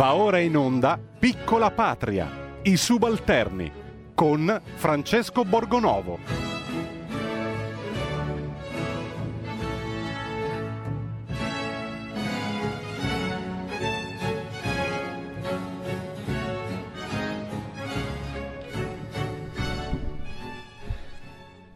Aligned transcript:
Va 0.00 0.14
ora 0.14 0.38
in 0.38 0.56
onda 0.56 0.98
Piccola 0.98 1.70
Patria, 1.70 2.56
i 2.62 2.78
subalterni, 2.78 3.70
con 4.14 4.62
Francesco 4.76 5.44
Borgonovo. 5.44 6.18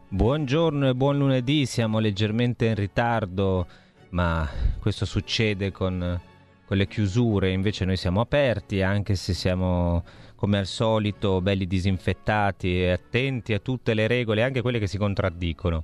Buongiorno 0.07 0.89
e 0.89 0.95
buon 0.95 1.19
lunedì, 1.19 1.67
siamo 1.67 1.99
leggermente 1.99 2.65
in 2.65 2.73
ritardo, 2.73 3.67
ma 4.09 4.49
questo 4.79 5.05
succede 5.05 5.71
con, 5.71 6.19
con 6.65 6.77
le 6.77 6.87
chiusure, 6.87 7.51
invece 7.51 7.85
noi 7.85 7.97
siamo 7.97 8.21
aperti, 8.21 8.81
anche 8.81 9.15
se 9.15 9.33
siamo 9.33 10.03
come 10.35 10.57
al 10.57 10.65
solito 10.65 11.41
belli 11.41 11.65
disinfettati 11.65 12.81
e 12.81 12.91
attenti 12.91 13.53
a 13.53 13.59
tutte 13.59 13.93
le 13.93 14.07
regole, 14.07 14.43
anche 14.43 14.61
quelle 14.61 14.79
che 14.79 14.87
si 14.87 14.97
contraddicono. 14.97 15.83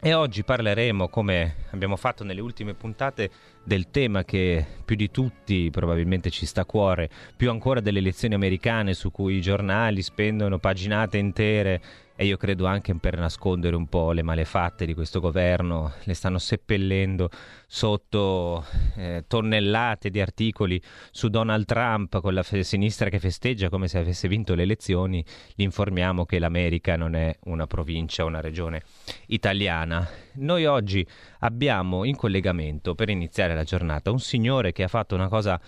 E 0.00 0.14
oggi 0.14 0.44
parleremo, 0.44 1.08
come 1.08 1.56
abbiamo 1.72 1.96
fatto 1.96 2.22
nelle 2.22 2.40
ultime 2.40 2.74
puntate, 2.74 3.30
del 3.64 3.90
tema 3.90 4.24
che 4.24 4.64
più 4.84 4.94
di 4.94 5.10
tutti 5.10 5.70
probabilmente 5.70 6.30
ci 6.30 6.46
sta 6.46 6.60
a 6.60 6.64
cuore, 6.64 7.10
più 7.36 7.50
ancora 7.50 7.80
delle 7.80 7.98
elezioni 7.98 8.34
americane 8.34 8.94
su 8.94 9.10
cui 9.10 9.34
i 9.34 9.40
giornali 9.40 10.00
spendono 10.02 10.58
paginate 10.58 11.18
intere 11.18 11.82
e 12.20 12.24
io 12.24 12.36
credo 12.36 12.66
anche 12.66 12.92
per 12.96 13.16
nascondere 13.16 13.76
un 13.76 13.86
po' 13.86 14.10
le 14.10 14.24
malefatte 14.24 14.84
di 14.84 14.92
questo 14.92 15.20
governo, 15.20 15.92
le 16.02 16.14
stanno 16.14 16.38
seppellendo 16.38 17.30
sotto 17.68 18.66
eh, 18.96 19.22
tonnellate 19.28 20.10
di 20.10 20.20
articoli 20.20 20.82
su 21.12 21.28
Donald 21.28 21.64
Trump 21.64 22.20
con 22.20 22.34
la 22.34 22.42
f- 22.42 22.58
sinistra 22.58 23.08
che 23.08 23.20
festeggia 23.20 23.68
come 23.68 23.86
se 23.86 23.98
avesse 23.98 24.26
vinto 24.26 24.56
le 24.56 24.64
elezioni, 24.64 25.24
li 25.54 25.62
informiamo 25.62 26.24
che 26.24 26.40
l'America 26.40 26.96
non 26.96 27.14
è 27.14 27.38
una 27.44 27.68
provincia, 27.68 28.24
una 28.24 28.40
regione 28.40 28.82
italiana. 29.26 30.04
Noi 30.38 30.66
oggi 30.66 31.06
abbiamo 31.38 32.02
in 32.02 32.16
collegamento 32.16 32.96
per 32.96 33.10
iniziare 33.10 33.54
la 33.54 33.62
giornata 33.62 34.10
un 34.10 34.18
signore 34.18 34.72
che 34.72 34.82
ha 34.82 34.88
fatto 34.88 35.14
una 35.14 35.28
cosa 35.28 35.60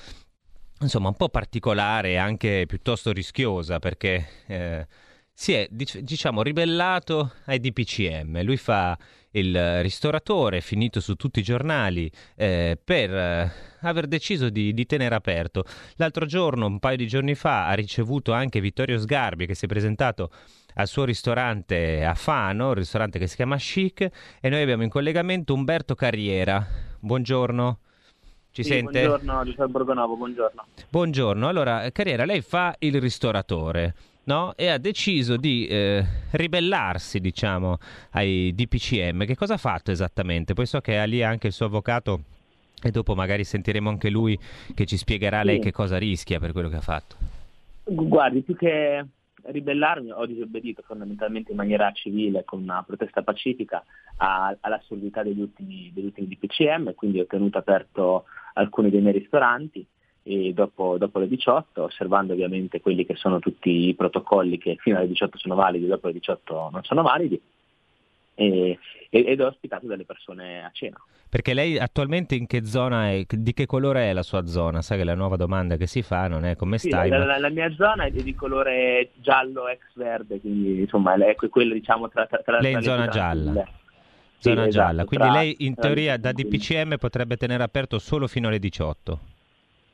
insomma 0.80 1.08
un 1.08 1.14
po' 1.14 1.28
particolare 1.28 2.10
e 2.10 2.16
anche 2.16 2.64
piuttosto 2.66 3.12
rischiosa 3.12 3.78
perché 3.78 4.27
eh, 4.47 4.86
si 5.41 5.55
è 5.55 5.66
diciamo 5.70 6.42
ribellato 6.42 7.33
ai 7.46 7.60
DPCM. 7.60 8.42
Lui 8.42 8.58
fa 8.58 8.94
il 9.30 9.80
ristoratore, 9.80 10.60
finito 10.60 11.00
su 11.00 11.14
tutti 11.14 11.41
i 11.41 11.42
giornali, 11.42 12.12
eh, 12.36 12.78
per 12.84 13.10
eh, 13.10 13.52
aver 13.80 14.06
deciso 14.06 14.50
di, 14.50 14.74
di, 14.74 14.84
tenere 14.84 15.14
aperto. 15.14 15.64
L'altro 15.97 16.27
giorno, 16.27 16.66
un 16.66 16.78
paio 16.78 16.98
di 16.98 17.06
giorni 17.06 17.34
fa, 17.34 17.69
ha 17.69 17.72
ricevuto 17.72 18.32
anche 18.32 18.60
Vittorio 18.60 18.98
Sgarbi 18.98 19.47
che 19.47 19.55
si 19.55 19.64
è 19.64 19.69
presentato 19.69 20.30
al 20.74 20.86
suo 20.86 21.05
ristorante 21.05 22.04
a 22.04 22.12
Fano, 22.12 22.69
un 22.69 22.75
ristorante 22.75 23.19
che 23.19 23.27
si 23.27 23.36
chiama 23.36 23.56
Chic, 23.56 24.10
e 24.42 24.48
noi 24.50 24.60
abbiamo 24.60 24.82
in 24.82 24.91
collegamento 24.91 25.54
Umberto 25.54 25.94
Carriera. 25.94 26.62
Buongiorno. 26.98 27.78
Ci 28.50 28.62
sì, 28.62 28.69
sente? 28.69 29.06
Buongiorno, 29.06 29.44
Giuseppe 29.44 29.70
Borgonovo, 29.70 30.16
buongiorno. 30.16 30.66
Buongiorno, 30.91 31.48
allora 31.48 31.88
Carriera, 31.92 32.27
lei 32.27 32.42
fa 32.42 32.75
il 32.80 33.00
ristoratore 33.00 33.94
no? 34.31 34.55
e 34.56 34.69
ha 34.69 34.78
deciso 34.78 35.36
di 35.36 35.67
eh, 35.67 36.05
ribellarsi, 36.33 37.19
diciamo, 37.19 37.78
ai 38.12 38.55
DPCM. 38.55 39.25
Che 39.25 39.37
cosa 39.37 39.55
ha 39.55 39.59
fatto 39.59 39.91
esattamente? 39.91 40.55
Poi 40.55 40.67
so 40.67 40.81
che 40.81 40.98
ha 40.98 41.05
lì 41.05 41.22
anche 41.22 41.48
il 41.48 41.53
suo 41.53 41.67
avvocato 41.67 42.20
e 42.83 42.91
dopo 42.91 43.14
magari 43.14 43.45
sentiremo 43.45 43.89
anche 43.89 44.09
lui 44.09 44.39
che 44.75 44.87
ci 44.87 44.97
spiegherà 44.97 45.43
lei 45.43 45.59
che 45.59 45.72
cosa 45.72 45.99
rischia 45.99 46.38
per 46.38 46.53
quello 46.53 46.69
che 46.69 46.77
ha 46.77 46.81
fatto. 46.81 47.16
Guardi, 47.84 48.43
più 48.43 48.56
che 48.56 49.04
ribellarmi 49.43 50.12
ho 50.12 50.27
disobbedito 50.27 50.83
fondamentalmente 50.83 51.50
in 51.50 51.56
maniera 51.56 51.91
civile 51.93 52.44
con 52.44 52.62
una 52.62 52.83
protesta 52.87 53.22
pacifica 53.22 53.83
all'assurdità 54.16 55.22
degli 55.22 55.41
ultimi, 55.41 55.91
degli 55.93 56.04
ultimi 56.04 56.28
DPCM, 56.28 56.94
quindi 56.94 57.21
ho 57.21 57.27
tenuto 57.27 57.59
aperto 57.59 58.25
alcuni 58.54 58.91
dei 58.91 59.00
miei 59.00 59.19
ristoranti 59.19 59.87
e 60.22 60.53
dopo, 60.53 60.98
dopo, 60.98 61.19
le 61.19 61.28
18, 61.28 61.82
osservando 61.82 62.32
ovviamente 62.32 62.81
quelli 62.81 63.06
che 63.06 63.14
sono 63.16 63.38
tutti 63.38 63.88
i 63.88 63.94
protocolli 63.94 64.58
che 64.58 64.76
fino 64.78 64.98
alle 64.98 65.08
18 65.08 65.38
sono 65.38 65.54
validi, 65.54 65.86
dopo 65.86 66.08
le 66.08 66.12
18 66.14 66.69
non 66.72 66.82
sono 66.84 67.03
validi, 67.03 67.41
e, 68.34 68.78
ed 69.09 69.41
ho 69.41 69.47
ospitato 69.47 69.86
delle 69.86 70.04
persone 70.04 70.64
a 70.64 70.70
cena. 70.72 70.97
Perché 71.28 71.54
lei 71.54 71.78
attualmente 71.78 72.34
in 72.34 72.47
che 72.47 72.64
zona 72.64 73.10
è? 73.10 73.25
Di 73.28 73.53
che 73.53 73.66
colore 73.66 74.10
è 74.10 74.12
la 74.12 74.22
sua 74.22 74.47
zona? 74.47 74.82
Sai 74.82 74.98
che 74.98 75.04
la 75.04 75.14
nuova 75.14 75.36
domanda 75.36 75.76
che 75.76 75.86
si 75.86 76.03
fa 76.03 76.26
non 76.26 76.44
è 76.44 76.56
come 76.56 76.78
sì, 76.78 76.88
stai. 76.88 77.09
La, 77.09 77.19
ma... 77.19 77.25
la, 77.25 77.38
la, 77.38 77.50
mia 77.50 77.72
zona 77.75 78.04
è 78.04 78.10
di 78.10 78.34
colore 78.34 79.10
giallo 79.16 79.69
ex 79.69 79.80
verde, 79.94 80.41
quindi 80.41 80.80
insomma 80.80 81.14
è 81.14 81.34
quello 81.34 81.75
diciamo 81.75 82.09
tra, 82.09 82.26
tra, 82.26 82.38
tra 82.38 82.59
Lei 82.59 82.72
in 82.72 82.82
zona 82.82 83.06
gialla. 83.09 83.64
Sì, 84.38 84.48
zona 84.48 84.66
esatto, 84.66 84.86
gialla, 84.86 85.04
quindi 85.04 85.26
tra, 85.26 85.34
lei 85.34 85.54
in 85.59 85.75
teoria 85.75 86.16
da 86.16 86.32
DPCM 86.32 86.97
potrebbe 86.97 87.36
tenere 87.36 87.62
aperto 87.62 87.98
solo 87.98 88.26
fino 88.26 88.48
alle 88.48 88.59
18. 88.59 89.20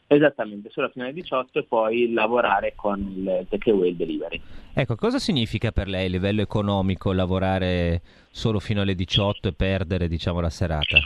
Esattamente, 0.08 0.70
solo 0.70 0.88
fino 0.88 1.04
alle 1.04 1.14
18 1.14 1.58
e 1.58 1.62
poi 1.64 2.12
lavorare 2.12 2.74
con 2.76 3.00
il 3.00 3.46
takeaway 3.48 3.88
e 3.88 3.90
il 3.90 3.96
delivery. 3.96 4.40
Ecco, 4.72 4.94
cosa 4.94 5.18
significa 5.18 5.72
per 5.72 5.88
lei 5.88 6.06
a 6.06 6.08
livello 6.10 6.42
economico 6.42 7.12
lavorare 7.12 8.02
solo 8.30 8.60
fino 8.60 8.82
alle 8.82 8.94
18 8.94 9.48
e 9.48 9.52
perdere 9.52 10.06
diciamo, 10.06 10.40
la 10.40 10.50
serata? 10.50 10.98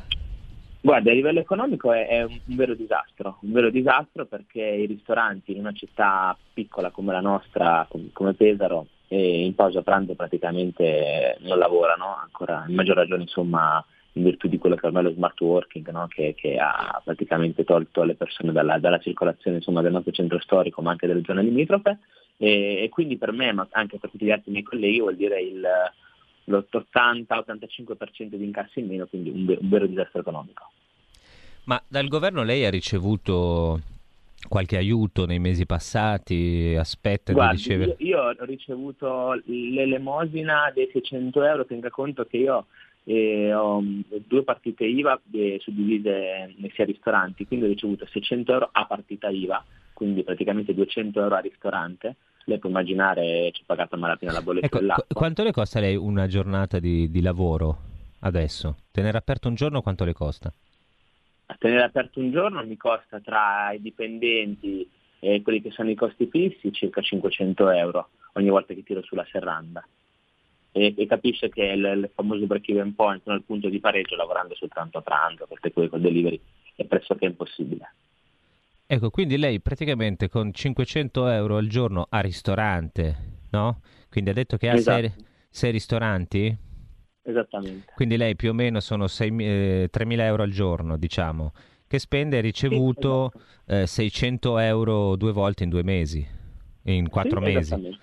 Guarda, 0.82 1.10
a 1.10 1.14
livello 1.14 1.40
economico 1.40 1.92
è, 1.92 2.06
è 2.08 2.24
un, 2.24 2.38
vero 2.46 2.74
disastro, 2.74 3.38
un 3.42 3.52
vero 3.52 3.70
disastro 3.70 4.24
perché 4.26 4.62
i 4.62 4.86
ristoranti 4.86 5.52
in 5.52 5.60
una 5.60 5.72
città 5.72 6.36
piccola 6.52 6.90
come 6.90 7.12
la 7.12 7.20
nostra, 7.20 7.86
come, 7.88 8.08
come 8.12 8.34
Pesaro, 8.34 8.86
in 9.08 9.54
pausa 9.54 9.82
pranzo 9.82 10.14
praticamente 10.14 11.36
non 11.40 11.58
lavorano, 11.58 12.16
ancora 12.22 12.64
in 12.66 12.74
maggior 12.74 12.96
ragione 12.96 13.22
insomma 13.22 13.84
in 14.14 14.24
virtù 14.24 14.48
di 14.48 14.58
quello 14.58 14.74
che 14.74 14.86
ormai 14.86 15.02
è 15.02 15.06
lo 15.06 15.12
smart 15.12 15.40
working, 15.40 15.88
no? 15.90 16.06
che, 16.08 16.34
che, 16.36 16.56
ha 16.56 17.00
praticamente 17.04 17.64
tolto 17.64 18.02
le 18.02 18.14
persone 18.14 18.52
dalla, 18.52 18.78
dalla 18.78 18.98
circolazione 18.98 19.58
insomma, 19.58 19.82
del 19.82 19.92
nostro 19.92 20.12
centro 20.12 20.40
storico, 20.40 20.82
ma 20.82 20.90
anche 20.90 21.06
delle 21.06 21.22
zone 21.24 21.42
limitrofe. 21.42 21.98
E, 22.36 22.82
e, 22.82 22.88
quindi 22.88 23.16
per 23.16 23.32
me, 23.32 23.52
ma 23.52 23.68
anche 23.70 23.98
per 23.98 24.10
tutti 24.10 24.24
gli 24.24 24.30
altri 24.30 24.50
miei 24.50 24.64
colleghi, 24.64 24.98
vuol 24.98 25.16
dire 25.16 25.40
il, 25.40 25.64
l'80-85% 26.44 28.34
di 28.34 28.44
incassi 28.44 28.80
in 28.80 28.86
meno, 28.86 29.06
quindi 29.06 29.30
un, 29.30 29.56
un 29.60 29.68
vero 29.68 29.86
disastro 29.86 30.20
economico. 30.20 30.70
Ma 31.64 31.80
dal 31.86 32.08
governo 32.08 32.42
lei 32.42 32.64
ha 32.64 32.70
ricevuto 32.70 33.78
qualche 34.48 34.76
aiuto 34.76 35.26
nei 35.26 35.38
mesi 35.38 35.66
passati? 35.66 36.74
Aspetta 36.76 37.32
Guardi, 37.32 37.56
di 37.56 37.62
ricevere. 37.62 37.96
Io, 37.98 38.16
io, 38.16 38.36
ho 38.40 38.44
ricevuto 38.44 39.40
l'elemosina 39.44 40.72
dei 40.74 40.88
600 40.90 41.44
euro, 41.44 41.66
tenga 41.66 41.90
conto 41.90 42.24
che 42.24 42.38
io 42.38 42.66
e 43.04 43.52
ho 43.52 43.80
mm, 43.80 44.00
due 44.26 44.42
partite 44.42 44.84
IVA 44.84 45.20
eh, 45.32 45.58
suddivise 45.60 46.54
nei 46.56 46.72
sei 46.74 46.86
ristoranti, 46.86 47.46
quindi 47.46 47.66
ho 47.66 47.68
ricevuto 47.68 48.06
600 48.06 48.52
euro 48.52 48.68
a 48.72 48.86
partita 48.86 49.28
IVA, 49.28 49.64
quindi 49.92 50.22
praticamente 50.22 50.74
200 50.74 51.20
euro 51.20 51.34
a 51.34 51.40
ristorante. 51.40 52.16
Lei 52.44 52.58
può 52.58 52.70
immaginare 52.70 53.50
ci 53.52 53.62
ho 53.62 53.64
pagato 53.66 53.94
a 53.94 53.98
malapena 53.98 54.32
la 54.32 54.42
bolletta 54.42 54.66
ecco, 54.66 54.78
dell'acqua. 54.78 55.04
Quanto 55.12 55.42
le 55.42 55.52
costa 55.52 55.78
lei 55.78 55.94
una 55.94 56.26
giornata 56.26 56.78
di, 56.78 57.10
di 57.10 57.20
lavoro 57.20 57.78
adesso? 58.20 58.76
Tenere 58.90 59.18
aperto 59.18 59.48
un 59.48 59.54
giorno 59.54 59.82
quanto 59.82 60.04
le 60.04 60.12
costa? 60.12 60.52
A 61.46 61.56
tenere 61.58 61.82
aperto 61.82 62.18
un 62.20 62.30
giorno 62.30 62.64
mi 62.64 62.76
costa 62.76 63.20
tra 63.20 63.72
i 63.72 63.80
dipendenti 63.80 64.88
e 65.18 65.42
quelli 65.42 65.60
che 65.60 65.70
sono 65.70 65.90
i 65.90 65.94
costi 65.94 66.28
fissi 66.28 66.72
circa 66.72 67.02
500 67.02 67.70
euro 67.70 68.08
ogni 68.34 68.48
volta 68.48 68.72
che 68.72 68.82
tiro 68.82 69.02
sulla 69.02 69.26
serranda 69.30 69.84
e, 70.72 70.94
e 70.96 71.06
capisce 71.06 71.48
che 71.48 71.62
il, 71.62 71.84
il 71.84 72.10
famoso 72.14 72.46
break-even 72.46 72.94
point 72.94 73.22
nel 73.26 73.42
punto 73.42 73.68
di 73.68 73.80
pareggio 73.80 74.16
lavorando 74.16 74.54
soltanto 74.54 74.98
a 74.98 75.02
pranzo, 75.02 75.46
perché 75.46 75.70
poi 75.70 75.88
col 75.88 76.00
delivery 76.00 76.40
è 76.74 76.84
pressoché 76.84 77.26
impossibile. 77.26 77.94
Ecco, 78.86 79.10
quindi 79.10 79.36
lei 79.36 79.60
praticamente 79.60 80.28
con 80.28 80.52
500 80.52 81.28
euro 81.28 81.56
al 81.58 81.68
giorno 81.68 82.06
a 82.08 82.20
ristorante, 82.20 83.16
no? 83.50 83.82
Quindi 84.08 84.30
ha 84.30 84.32
detto 84.32 84.56
che 84.56 84.68
ha 84.68 84.74
esatto. 84.74 85.00
sei, 85.00 85.12
sei, 85.48 85.70
ristoranti? 85.70 86.56
Esattamente. 87.22 87.92
Quindi 87.94 88.16
lei 88.16 88.34
più 88.34 88.50
o 88.50 88.52
meno 88.52 88.80
sono 88.80 89.06
6, 89.06 89.36
eh, 89.38 89.88
3.000 89.92 90.24
euro 90.24 90.42
al 90.42 90.50
giorno, 90.50 90.96
diciamo, 90.96 91.52
che 91.86 92.00
spende 92.00 92.38
e 92.38 92.40
ricevuto 92.40 93.30
sì, 93.32 93.38
esatto. 93.38 93.82
eh, 93.82 93.86
600 93.86 94.58
euro 94.58 95.14
due 95.14 95.32
volte 95.32 95.62
in 95.62 95.70
due 95.70 95.84
mesi, 95.84 96.26
in 96.84 97.08
quattro 97.08 97.38
sì, 97.38 97.52
mesi. 97.52 97.98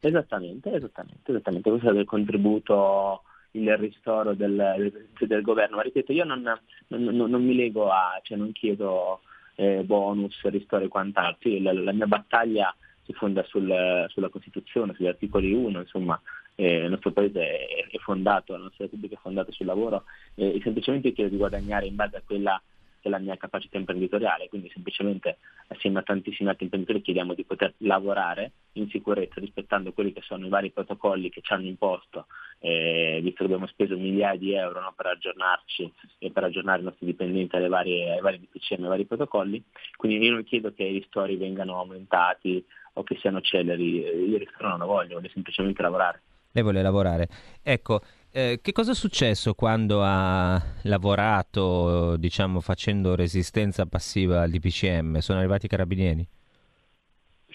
Esattamente, 0.00 0.72
esattamente, 0.72 1.30
esattamente. 1.32 1.70
Questo 1.70 1.90
è 1.90 1.98
il 1.98 2.04
contributo, 2.04 3.22
il 3.52 3.76
ristoro 3.76 4.34
del, 4.34 4.92
del 5.18 5.42
governo. 5.42 5.76
Ma 5.76 5.82
ripeto, 5.82 6.12
io 6.12 6.24
non, 6.24 6.42
non, 6.88 7.02
non, 7.02 7.44
mi 7.44 7.54
lego 7.54 7.90
a, 7.90 8.20
cioè 8.22 8.38
non 8.38 8.52
chiedo 8.52 9.20
eh, 9.56 9.82
bonus, 9.84 10.40
ristoro 10.44 10.84
e 10.84 10.88
quant'altro. 10.88 11.50
La, 11.60 11.72
la, 11.72 11.92
mia 11.92 12.06
battaglia 12.06 12.74
si 13.04 13.12
fonda 13.12 13.42
sul, 13.44 14.06
sulla 14.08 14.28
Costituzione, 14.28 14.94
sugli 14.94 15.08
articoli 15.08 15.52
1, 15.52 15.80
insomma, 15.80 16.20
eh, 16.54 16.84
il 16.84 16.90
nostro 16.90 17.10
paese 17.10 17.40
è, 17.66 17.98
fondato, 17.98 18.52
la 18.52 18.58
nostra 18.58 18.84
Repubblica 18.84 19.14
è 19.14 19.20
fondata 19.20 19.50
sul 19.50 19.66
lavoro 19.66 20.04
e 20.34 20.60
semplicemente 20.62 21.12
chiedo 21.12 21.30
di 21.30 21.36
guadagnare 21.36 21.86
in 21.86 21.96
base 21.96 22.16
a 22.16 22.22
quella 22.24 22.60
che 23.00 23.08
la 23.08 23.18
mia 23.18 23.36
capacità 23.36 23.78
imprenditoriale, 23.78 24.48
quindi 24.48 24.70
semplicemente 24.70 25.38
assieme 25.68 26.00
a 26.00 26.02
tantissimi 26.02 26.48
altri 26.48 26.64
imprenditori 26.64 27.02
chiediamo 27.02 27.34
di 27.34 27.44
poter 27.44 27.74
lavorare 27.78 28.52
in 28.72 28.88
sicurezza 28.88 29.40
rispettando 29.40 29.92
quelli 29.92 30.12
che 30.12 30.22
sono 30.22 30.46
i 30.46 30.48
vari 30.48 30.70
protocolli 30.70 31.30
che 31.30 31.40
ci 31.42 31.52
hanno 31.52 31.66
imposto, 31.66 32.26
eh, 32.60 33.20
visto 33.22 33.38
che 33.38 33.44
abbiamo 33.44 33.66
speso 33.66 33.96
migliaia 33.96 34.38
di 34.38 34.52
euro 34.52 34.80
no, 34.80 34.92
per 34.96 35.06
aggiornarci 35.06 35.92
e 36.18 36.30
per 36.30 36.44
aggiornare 36.44 36.80
i 36.80 36.84
nostri 36.84 37.06
dipendenti 37.06 37.56
alle 37.56 37.68
varie, 37.68 38.12
ai 38.12 38.20
vari 38.20 38.40
DPCM, 38.40 38.82
ai 38.82 38.88
vari 38.88 39.04
protocolli, 39.06 39.62
quindi 39.96 40.24
io 40.24 40.32
non 40.32 40.44
chiedo 40.44 40.72
che 40.72 40.84
i 40.84 40.98
ristori 40.98 41.36
vengano 41.36 41.78
aumentati 41.78 42.64
o 42.94 43.02
che 43.02 43.16
siano 43.20 43.40
celeri, 43.40 43.98
io 44.00 44.36
il 44.36 44.38
ristoro 44.38 44.68
non 44.68 44.78
lo 44.78 44.86
voglio, 44.86 45.14
voglio 45.14 45.30
semplicemente 45.32 45.82
lavorare. 45.82 46.22
Lei 46.52 46.62
vuole 46.62 46.82
lavorare. 46.82 47.28
Ecco, 47.62 48.00
eh, 48.38 48.60
che 48.62 48.70
cosa 48.70 48.92
è 48.92 48.94
successo 48.94 49.54
quando 49.54 50.00
ha 50.02 50.62
lavorato, 50.82 52.16
diciamo, 52.16 52.60
facendo 52.60 53.16
resistenza 53.16 53.84
passiva 53.86 54.42
al 54.42 54.50
DPCM? 54.50 55.18
Sono 55.18 55.40
arrivati 55.40 55.66
i 55.66 55.68
carabinieri? 55.68 56.24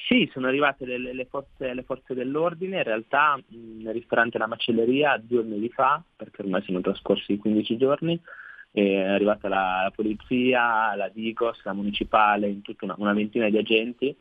Sì, 0.08 0.30
sono 0.34 0.48
arrivate 0.48 0.86
le, 0.86 1.14
le, 1.14 1.26
forze, 1.26 1.74
le 1.74 1.84
forze, 1.84 2.14
dell'ordine, 2.14 2.78
in 2.78 2.84
realtà 2.84 3.42
nel 3.48 3.94
ristorante 3.94 4.38
La 4.38 4.48
Macelleria 4.48 5.18
due 5.24 5.44
mesi 5.44 5.70
fa, 5.70 6.04
perché 6.16 6.42
ormai 6.42 6.62
sono 6.64 6.82
trascorsi 6.82 7.38
15 7.38 7.78
giorni, 7.78 8.20
è 8.70 8.96
arrivata 8.98 9.48
la, 9.48 9.84
la 9.84 9.92
polizia, 9.96 10.94
la 10.96 11.08
Digos, 11.08 11.64
la 11.64 11.74
municipale, 11.74 12.50
in 12.50 12.62
tutta 12.62 12.84
una, 12.84 12.96
una 12.98 13.14
ventina 13.14 13.50
di 13.50 13.58
agenti 13.58 14.16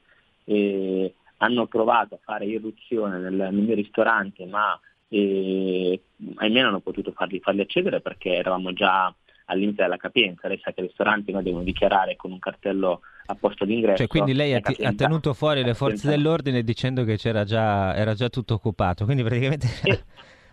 hanno 1.38 1.66
provato 1.66 2.14
a 2.14 2.20
fare 2.22 2.46
irruzione 2.46 3.18
nel, 3.18 3.34
nel 3.34 3.52
mio 3.52 3.74
ristorante, 3.74 4.46
ma 4.46 4.78
eh, 5.12 6.00
ahimè 6.36 6.62
non 6.62 6.74
ho 6.74 6.80
potuto 6.80 7.12
farli, 7.12 7.38
farli 7.40 7.60
accedere 7.60 8.00
perché 8.00 8.30
eravamo 8.30 8.72
già 8.72 9.14
al 9.46 9.58
limite 9.58 9.82
della 9.82 9.98
capienza. 9.98 10.48
Lei 10.48 10.58
sa 10.62 10.72
che 10.72 10.80
i 10.80 10.84
ristoranti 10.86 11.32
noi 11.32 11.42
devono 11.42 11.64
dichiarare 11.64 12.16
con 12.16 12.32
un 12.32 12.38
cartello 12.38 13.02
a 13.26 13.34
posto 13.34 13.66
d'ingresso. 13.66 13.98
Cioè, 13.98 14.06
quindi 14.06 14.32
lei 14.32 14.54
ha, 14.54 14.60
t- 14.60 14.80
ha, 14.82 14.92
tenuto 14.94 15.34
fuori 15.34 15.62
le 15.62 15.74
forze 15.74 16.08
dell'ordine 16.08 16.62
dicendo 16.62 17.04
che 17.04 17.16
c'era 17.16 17.44
già, 17.44 17.94
era 17.94 18.14
già 18.14 18.30
tutto 18.30 18.54
occupato. 18.54 19.04
Quindi 19.04 19.22
praticamente 19.22 19.66
eh. 19.84 20.02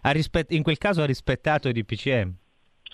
rispett- 0.12 0.52
in 0.52 0.64
quel 0.64 0.78
caso 0.78 1.02
ha 1.02 1.06
rispettato 1.06 1.70
i 1.70 1.74
DPCM. 1.74 2.34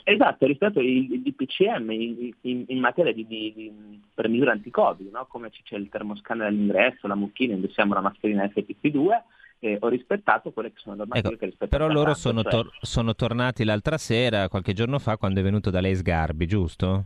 Esatto, 0.08 0.46
rispetto 0.46 0.78
al 0.78 0.86
DPCM 0.86 1.90
in, 1.90 2.32
in, 2.42 2.66
in, 2.68 2.80
materia 2.80 3.12
di, 3.12 3.26
di, 3.26 3.52
di, 3.56 4.00
per 4.14 4.30
misure 4.30 4.52
anti-Covid, 4.52 5.10
no? 5.12 5.26
come 5.28 5.50
c'è 5.50 5.78
il 5.78 5.90
termoscanner 5.90 6.46
all'ingresso, 6.46 7.08
la 7.08 7.16
mucchina, 7.16 7.56
indossiamo 7.56 7.96
la 7.96 8.02
mascherina 8.02 8.44
FPP2, 8.44 9.08
eh, 9.60 9.78
ho 9.80 9.88
rispettato 9.88 10.52
quelle 10.52 10.72
che 10.72 10.80
sono 10.80 10.96
normative 10.96 11.34
ecco, 11.34 11.56
che 11.57 11.68
Però 11.68 11.88
loro 11.88 12.13
sono, 12.13 12.42
cioè... 12.42 12.52
tor- 12.52 12.72
sono 12.81 13.16
tornati 13.16 13.63
l'altra 13.63 13.98
sera, 13.98 14.50
qualche 14.50 14.74
giorno 14.74 15.00
fa, 15.00 15.18
quando 15.18 15.40
è 15.40 15.44
venuto 15.44 15.69
da 15.69 15.80
lei 15.80 15.96
Sgarbi, 15.96 16.46
giusto? 16.46 17.06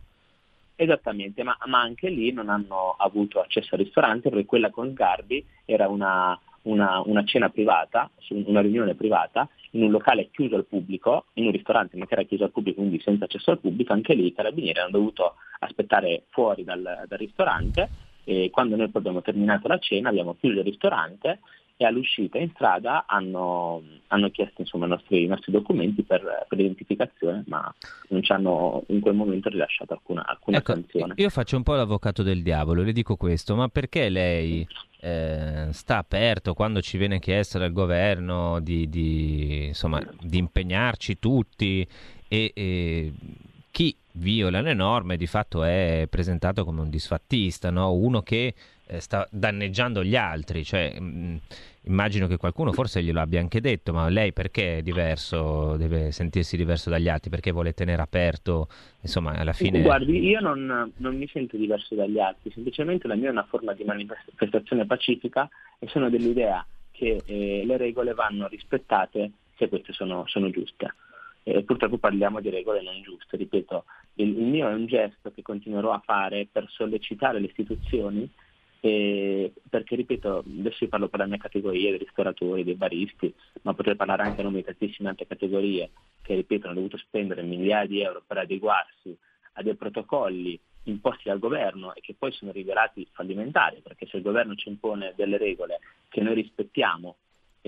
Esattamente, 0.75 1.43
ma, 1.43 1.57
ma, 1.65 1.81
anche 1.81 2.09
lì 2.09 2.31
non 2.31 2.49
hanno 2.49 2.95
avuto 2.97 3.41
accesso 3.41 3.75
al 3.75 3.81
ristorante 3.81 4.29
perché 4.29 4.45
quella 4.45 4.69
con 4.69 4.91
Sgarbi 4.91 5.45
era 5.65 5.89
una, 5.89 6.39
una, 6.63 7.01
una, 7.05 7.23
cena 7.25 7.49
privata, 7.49 8.09
una 8.29 8.61
riunione 8.61 8.95
privata 8.95 9.47
in 9.71 9.83
un 9.83 9.91
locale 9.91 10.29
chiuso 10.31 10.55
al 10.55 10.65
pubblico, 10.65 11.25
in 11.33 11.45
un 11.45 11.51
ristorante 11.51 11.97
ma 11.97 12.05
che 12.05 12.13
era 12.13 12.23
chiuso 12.23 12.45
al 12.45 12.51
pubblico, 12.51 12.79
quindi 12.79 13.01
senza 13.01 13.25
accesso 13.25 13.51
al 13.51 13.59
pubblico, 13.59 13.91
anche 13.91 14.13
lì 14.13 14.27
i 14.27 14.33
carabinieri 14.33 14.79
hanno 14.79 14.91
dovuto 14.91 15.35
aspettare 15.59 16.23
fuori 16.29 16.63
dal, 16.63 16.81
dal 16.81 17.17
ristorante 17.17 17.89
e 18.23 18.49
quando 18.49 18.75
noi 18.75 18.87
poi 18.87 19.01
abbiamo 19.01 19.21
terminato 19.21 19.67
la 19.67 19.79
cena 19.79 20.09
abbiamo 20.09 20.35
chiuso 20.39 20.59
il 20.59 20.65
ristorante 20.65 21.39
e 21.81 21.85
all'uscita 21.85 22.37
in 22.37 22.49
strada 22.53 23.05
hanno, 23.07 23.81
hanno 24.07 24.29
chiesto 24.31 24.59
insomma, 24.59 24.85
i, 24.85 24.89
nostri, 24.89 25.23
i, 25.23 25.27
nostri, 25.27 25.53
documenti 25.53 26.03
per, 26.03 26.45
per, 26.49 26.57
l'identificazione, 26.57 27.45
ma 27.47 27.73
non 28.09 28.21
ci 28.21 28.33
hanno 28.33 28.83
in 28.87 28.99
quel 28.99 29.15
momento 29.15 29.47
rilasciato 29.47 29.93
alcuna, 29.93 30.25
alcuna 30.25 30.57
ecco, 30.57 30.73
sanzione. 30.73 31.13
Io 31.15 31.29
faccio 31.29 31.55
un 31.55 31.63
po' 31.63 31.75
l'avvocato 31.75 32.21
del 32.21 32.43
diavolo, 32.43 32.83
le 32.83 32.91
dico 32.91 33.15
questo, 33.15 33.55
ma 33.55 33.69
perché 33.69 34.09
lei 34.09 34.67
eh, 34.99 35.69
sta 35.71 35.99
aperto 35.99 36.53
quando 36.53 36.81
ci 36.81 36.97
viene 36.97 37.17
chiesto 37.19 37.57
dal 37.57 37.71
governo 37.71 38.59
di, 38.59 38.89
di, 38.89 39.67
insomma, 39.67 40.05
di 40.19 40.37
impegnarci 40.37 41.17
tutti 41.17 41.87
e, 42.27 42.51
e 42.53 43.13
chi 43.71 43.95
viola 44.15 44.59
le 44.59 44.73
norme 44.73 45.15
di 45.15 45.27
fatto 45.27 45.63
è 45.63 46.07
presentato 46.09 46.65
come 46.65 46.81
un 46.81 46.89
disfattista, 46.89 47.69
no? 47.69 47.93
uno 47.93 48.21
che 48.21 48.53
eh, 48.89 48.99
sta 48.99 49.27
danneggiando 49.31 50.03
gli 50.03 50.15
altri. 50.15 50.63
Cioè, 50.63 50.95
mm, 50.99 51.35
immagino 51.83 52.27
che 52.27 52.37
qualcuno 52.37 52.73
forse 52.73 53.03
glielo 53.03 53.19
abbia 53.21 53.39
anche 53.39 53.61
detto, 53.61 53.93
ma 53.93 54.09
lei 54.09 54.33
perché 54.33 54.77
è 54.77 54.81
diverso, 54.81 55.77
deve 55.77 56.11
sentirsi 56.11 56.57
diverso 56.57 56.89
dagli 56.89 57.07
altri? 57.07 57.29
Perché 57.29 57.51
vuole 57.51 57.73
tenere 57.73 58.01
aperto, 58.01 58.67
insomma, 59.01 59.33
alla 59.33 59.53
fine... 59.53 59.81
Guardi, 59.81 60.25
io 60.25 60.39
non, 60.39 60.91
non 60.97 61.15
mi 61.15 61.27
sento 61.27 61.55
diverso 61.55 61.93
dagli 61.95 62.19
altri, 62.19 62.51
semplicemente 62.51 63.07
la 63.07 63.15
mia 63.15 63.29
è 63.29 63.31
una 63.31 63.45
forma 63.47 63.73
di 63.73 63.83
manifestazione 63.83 64.85
pacifica 64.85 65.47
e 65.77 65.87
sono 65.87 66.09
dell'idea 66.09 66.65
che 66.91 67.21
eh, 67.25 67.63
le 67.65 67.77
regole 67.77 68.13
vanno 68.13 68.47
rispettate 68.47 69.31
se 69.55 69.69
queste 69.69 69.93
sono, 69.93 70.23
sono 70.27 70.49
giuste. 70.49 70.95
Eh, 71.43 71.63
purtroppo 71.63 71.97
parliamo 71.97 72.41
di 72.41 72.49
regole 72.49 72.81
non 72.81 73.01
giuste, 73.01 73.37
ripeto, 73.37 73.85
il, 74.15 74.37
il 74.37 74.45
mio 74.45 74.67
è 74.67 74.73
un 74.73 74.85
gesto 74.87 75.31
che 75.31 75.41
continuerò 75.41 75.91
a 75.91 76.01
fare 76.03 76.47
per 76.51 76.65
sollecitare 76.69 77.39
le 77.39 77.47
istituzioni 77.47 78.29
e 78.81 79.51
perché 79.69 79.95
ripeto, 79.95 80.43
adesso 80.59 80.83
io 80.83 80.89
parlo 80.89 81.09
per 81.09 81.19
la 81.19 81.25
mia 81.25 81.37
categoria, 81.37 81.89
dei 81.89 81.99
ristoratori, 81.99 82.63
dei 82.63 82.75
baristi, 82.75 83.33
ma 83.63 83.73
potrei 83.73 83.95
parlare 83.95 84.23
anche 84.23 84.41
a 84.41 84.43
nome 84.43 84.57
di 84.57 84.65
tantissime 84.65 85.09
altre 85.09 85.27
categorie 85.27 85.89
che 86.21 86.35
ripeto 86.35 86.65
hanno 86.65 86.75
dovuto 86.75 86.97
spendere 86.97 87.41
migliaia 87.41 87.87
di 87.87 88.01
euro 88.01 88.23
per 88.25 88.37
adeguarsi 88.37 89.17
a 89.53 89.63
dei 89.63 89.75
protocolli 89.75 90.59
imposti 90.83 91.23
dal 91.25 91.39
governo 91.39 91.93
e 91.93 92.01
che 92.01 92.15
poi 92.17 92.31
sono 92.31 92.51
rivelati 92.51 93.07
fallimentari, 93.11 93.81
perché 93.81 94.07
se 94.07 94.17
il 94.17 94.23
governo 94.23 94.55
ci 94.55 94.69
impone 94.69 95.13
delle 95.15 95.37
regole 95.37 95.79
che 96.07 96.21
noi 96.21 96.35
rispettiamo 96.35 97.17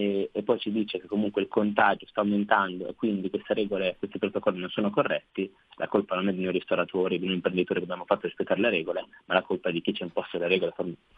e, 0.01 0.29
e, 0.31 0.41
poi 0.41 0.59
ci 0.59 0.71
dice 0.71 0.99
che 0.99 1.05
comunque 1.05 1.43
il 1.43 1.47
contagio 1.47 2.07
sta 2.07 2.21
aumentando 2.21 2.87
e 2.87 2.95
quindi 2.95 3.29
queste 3.29 3.53
regole, 3.53 3.95
questi 3.99 4.17
protocolli 4.17 4.59
non 4.59 4.69
sono 4.69 4.89
corretti, 4.89 5.53
la 5.75 5.87
colpa 5.87 6.15
non 6.15 6.29
è 6.29 6.33
di 6.33 6.43
noi 6.43 6.53
ristoratori, 6.53 7.19
di 7.19 7.25
noi 7.25 7.35
imprenditori 7.35 7.79
che 7.79 7.85
abbiamo 7.85 8.05
fatto 8.05 8.25
rispettare 8.25 8.59
le 8.59 8.71
regole, 8.71 9.05
ma 9.25 9.35
la 9.35 9.43
colpa 9.43 9.69
è 9.69 9.71
di 9.71 9.81
chi 9.81 9.93
ci 9.93 10.01
ha 10.01 10.05
imposto 10.05 10.39
le 10.39 10.47
regole 10.47 10.73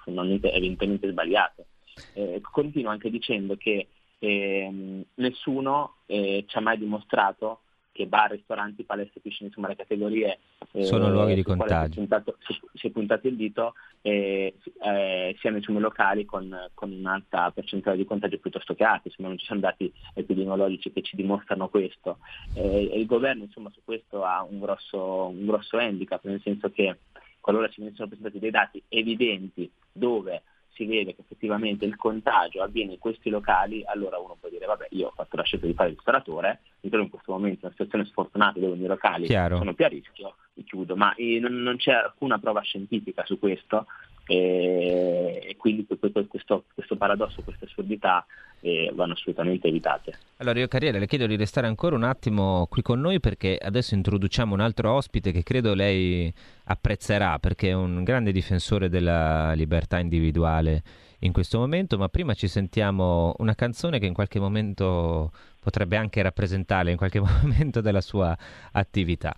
evidentemente 0.05 1.09
sbagliate. 1.09 1.65
Eh, 2.13 2.41
continuo 2.41 2.91
anche 2.91 3.09
dicendo 3.09 3.55
che 3.55 3.87
eh, 4.19 5.05
nessuno 5.13 5.95
eh, 6.05 6.43
ci 6.47 6.57
ha 6.57 6.61
mai 6.61 6.77
dimostrato 6.77 7.61
che 7.93 8.07
bar, 8.07 8.31
ristoranti, 8.31 8.83
palestre, 8.83 9.21
piscine, 9.21 9.47
insomma 9.47 9.69
le 9.69 9.77
categorie 9.77 10.39
eh, 10.73 10.83
sono 10.83 11.09
luoghi 11.09 11.35
di 11.35 11.43
contagio. 11.43 11.93
Si 11.93 11.99
è 11.99 12.01
puntato, 12.01 12.37
si, 12.39 12.59
si 12.73 12.87
è 12.87 12.89
puntato 12.89 13.27
il 13.27 13.35
dito 13.35 13.75
eh, 14.01 14.55
eh, 14.83 15.35
siano 15.39 15.57
insomma, 15.57 15.79
locali 15.79 16.25
con, 16.25 16.53
con, 16.73 16.91
un'alta 16.91 17.51
percentuale 17.51 17.97
di 17.97 18.05
contagio 18.05 18.39
piuttosto 18.39 18.73
che 18.73 18.83
altri, 18.83 19.09
insomma 19.09 19.29
non 19.29 19.37
ci 19.37 19.45
sono 19.45 19.61
dati 19.61 19.93
epidemiologici 20.15 20.91
che 20.91 21.03
ci 21.03 21.15
dimostrano 21.15 21.69
questo. 21.69 22.17
Eh, 22.55 22.89
il 22.95 23.05
governo 23.05 23.43
insomma, 23.43 23.69
su 23.69 23.81
questo 23.85 24.23
ha 24.23 24.43
un 24.43 24.59
grosso, 24.59 25.27
un 25.27 25.45
grosso 25.45 25.77
handicap, 25.77 26.23
nel 26.25 26.41
senso 26.41 26.71
che 26.71 26.97
qualora 27.39 27.69
ci 27.69 27.81
venissero 27.81 28.07
presentati 28.07 28.39
dei 28.39 28.51
dati 28.51 28.81
evidenti 28.89 29.69
dove 29.91 30.41
si 30.73 30.85
vede 30.85 31.15
che 31.15 31.21
effettivamente 31.21 31.85
il 31.85 31.95
contagio 31.95 32.61
avviene 32.61 32.93
in 32.93 32.99
questi 32.99 33.29
locali, 33.29 33.83
allora 33.85 34.17
uno 34.17 34.37
può 34.39 34.49
dire 34.49 34.65
vabbè 34.65 34.87
io 34.91 35.07
ho 35.07 35.13
fatto 35.15 35.37
la 35.37 35.43
scelta 35.43 35.65
di 35.65 35.73
fare 35.73 35.89
il 35.89 35.95
ristoratore, 35.95 36.61
mi 36.81 36.89
trovo 36.89 37.05
in 37.05 37.09
questo 37.09 37.31
momento 37.31 37.59
in 37.59 37.59
una 37.63 37.71
situazione 37.71 38.05
sfortunata 38.05 38.59
dove 38.59 38.73
i 38.73 38.77
miei 38.77 38.89
locali 38.89 39.25
Chiaro. 39.27 39.57
sono 39.57 39.73
più 39.73 39.85
a 39.85 39.87
rischio, 39.87 40.35
li 40.53 40.63
chiudo, 40.63 40.95
ma 40.95 41.13
eh, 41.15 41.39
non, 41.39 41.61
non, 41.61 41.77
c'è 41.77 41.91
alcuna 41.91 42.39
prova 42.39 42.61
scientifica 42.61 43.23
su 43.25 43.39
questo 43.39 43.85
e, 44.25 45.41
e 45.43 45.55
quindi 45.57 45.85
questo, 45.85 46.63
questo, 46.73 46.95
paradosso, 46.97 47.43
queste 47.43 47.65
assurdità 47.65 48.25
eh, 48.63 48.91
vanno 48.93 49.13
assolutamente 49.13 49.67
evitate. 49.67 50.17
Allora 50.37 50.59
io 50.59 50.67
Carriera 50.67 50.97
le 50.97 51.05
chiedo 51.05 51.27
di 51.27 51.35
restare 51.35 51.67
ancora 51.67 51.95
un 51.95 52.03
attimo 52.03 52.65
qui 52.69 52.81
con 52.81 52.99
noi 52.99 53.19
perché 53.19 53.57
adesso 53.61 53.93
introduciamo 53.93 54.53
un 54.53 54.61
altro 54.61 54.93
ospite 54.93 55.31
che 55.31 55.43
credo 55.43 55.73
lei 55.73 56.33
apprezzerà 56.65 57.37
perché 57.39 57.69
è 57.69 57.73
un 57.73 58.03
grande 58.03 58.31
difensore 58.31 58.89
della 58.89 59.51
libertà 59.53 59.99
individuale 59.99 60.81
in 61.19 61.31
questo 61.31 61.57
momento, 61.57 61.97
ma 61.97 62.09
prima 62.09 62.33
ci 62.33 62.47
sentiamo 62.47 63.33
una 63.37 63.55
canzone 63.55 63.99
che 63.99 64.05
in 64.05 64.13
qualche 64.13 64.39
momento 64.39 65.31
potrebbe 65.59 65.95
anche 65.95 66.21
rappresentarle 66.21 66.91
in 66.91 66.97
qualche 66.97 67.19
momento 67.21 67.81
della 67.81 68.01
sua 68.01 68.35
attività. 68.71 69.35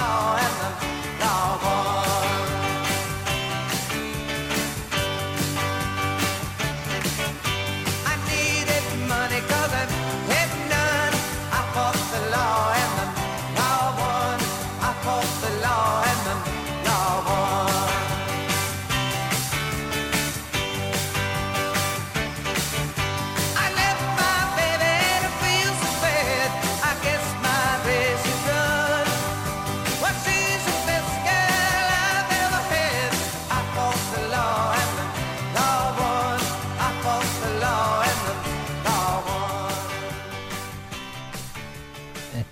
long. 0.00 0.39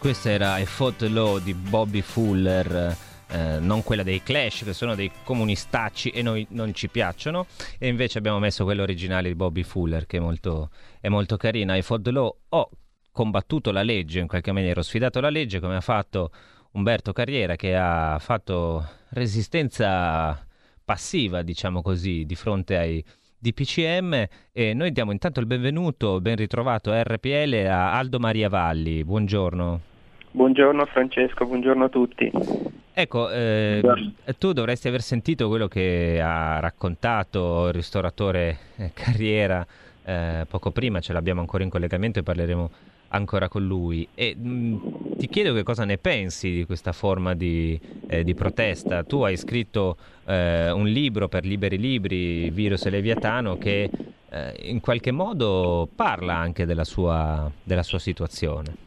Questa 0.08 0.30
era 0.30 0.56
I 0.56 0.64
Fought 0.64 1.02
Law 1.02 1.38
di 1.38 1.52
Bobby 1.52 2.00
Fuller. 2.00 2.96
Eh, 3.28 3.58
non 3.60 3.82
quella 3.82 4.02
dei 4.02 4.22
Clash 4.22 4.64
che 4.64 4.72
sono 4.72 4.94
dei 4.94 5.10
comunistacci 5.22 6.08
e 6.08 6.22
noi 6.22 6.46
non 6.52 6.72
ci 6.72 6.88
piacciono. 6.88 7.44
E 7.78 7.88
invece 7.88 8.16
abbiamo 8.16 8.38
messo 8.38 8.64
quella 8.64 8.80
originale 8.80 9.28
di 9.28 9.34
Bobby 9.34 9.62
Fuller 9.62 10.06
che 10.06 10.16
è 10.16 10.20
molto, 10.20 10.70
è 10.98 11.08
molto 11.08 11.36
carina. 11.36 11.76
I 11.76 11.82
fought 11.82 12.06
law 12.08 12.34
ho 12.48 12.70
combattuto 13.12 13.70
la 13.70 13.82
legge 13.82 14.20
in 14.20 14.28
qualche 14.28 14.50
maniera 14.50 14.80
ho 14.80 14.82
sfidato 14.82 15.20
la 15.20 15.28
legge 15.28 15.60
come 15.60 15.76
ha 15.76 15.82
fatto 15.82 16.30
Umberto 16.72 17.12
Carriera 17.12 17.54
che 17.56 17.76
ha 17.76 18.18
fatto 18.18 18.88
resistenza 19.10 20.42
passiva 20.82 21.42
diciamo 21.42 21.82
così 21.82 22.24
di 22.24 22.34
fronte 22.34 22.78
ai 22.78 23.04
DPCM 23.36 24.26
e 24.52 24.72
noi 24.72 24.90
diamo 24.90 25.12
intanto 25.12 25.38
il 25.40 25.46
benvenuto 25.46 26.18
ben 26.22 26.36
ritrovato 26.36 26.92
a 26.92 27.02
RPL 27.02 27.66
a 27.68 27.92
Aldo 27.92 28.18
Maria 28.18 28.48
Valli. 28.48 29.04
Buongiorno 29.04 29.96
Buongiorno 30.30 30.84
Francesco, 30.86 31.46
buongiorno 31.46 31.84
a 31.84 31.88
tutti. 31.88 32.30
Ecco, 32.92 33.30
eh, 33.30 33.80
tu 34.38 34.52
dovresti 34.52 34.88
aver 34.88 35.02
sentito 35.02 35.48
quello 35.48 35.68
che 35.68 36.20
ha 36.20 36.58
raccontato 36.60 37.68
il 37.68 37.72
ristoratore 37.72 38.58
eh, 38.76 38.90
Carriera 38.92 39.64
eh, 40.04 40.46
poco 40.48 40.70
prima, 40.70 41.00
ce 41.00 41.12
l'abbiamo 41.12 41.40
ancora 41.40 41.62
in 41.62 41.70
collegamento 41.70 42.18
e 42.18 42.22
parleremo 42.22 42.70
ancora 43.08 43.48
con 43.48 43.64
lui. 43.64 44.08
E 44.14 44.34
mh, 44.36 44.48
mm, 44.48 44.76
ti 45.18 45.28
chiedo 45.28 45.54
che 45.54 45.62
cosa 45.62 45.84
ne 45.84 45.98
pensi 45.98 46.50
di 46.50 46.64
questa 46.64 46.92
forma 46.92 47.34
di, 47.34 47.78
eh, 48.06 48.24
di 48.24 48.34
protesta. 48.34 49.04
Tu 49.04 49.22
hai 49.22 49.36
scritto 49.36 49.96
eh, 50.26 50.70
un 50.70 50.86
libro 50.86 51.28
per 51.28 51.44
Liberi 51.44 51.78
Libri, 51.78 52.50
Virus 52.50 52.86
e 52.86 52.90
Leviatano, 52.90 53.56
che 53.58 53.90
eh, 54.30 54.54
in 54.62 54.80
qualche 54.80 55.10
modo 55.10 55.88
parla 55.94 56.34
anche 56.34 56.66
della 56.66 56.84
sua, 56.84 57.50
della 57.62 57.82
sua 57.82 57.98
situazione. 57.98 58.86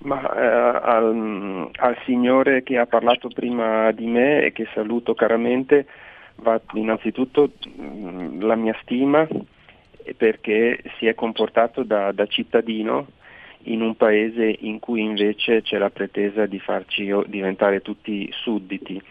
Ma 0.00 0.32
eh, 0.32 0.78
al, 0.88 1.70
al, 1.74 1.98
signore 2.04 2.62
che 2.62 2.78
ha 2.78 2.86
parlato 2.86 3.28
prima 3.28 3.90
di 3.90 4.06
me 4.06 4.44
e 4.44 4.52
che 4.52 4.68
saluto 4.72 5.14
caramente 5.14 5.86
va 6.36 6.60
innanzitutto 6.74 7.50
mm, 7.68 8.40
la 8.42 8.54
mia 8.54 8.76
stima 8.82 9.26
perché 10.16 10.82
si 10.98 11.06
è 11.06 11.14
comportato 11.14 11.82
da, 11.82 12.12
da, 12.12 12.26
cittadino 12.26 13.08
in 13.64 13.82
un 13.82 13.96
paese 13.96 14.56
in 14.60 14.78
cui 14.78 15.02
invece 15.02 15.62
c'è 15.62 15.78
la 15.78 15.90
pretesa 15.90 16.46
di 16.46 16.60
farci 16.60 17.12
diventare 17.26 17.82
tutti 17.82 18.30
sudditi 18.32 19.02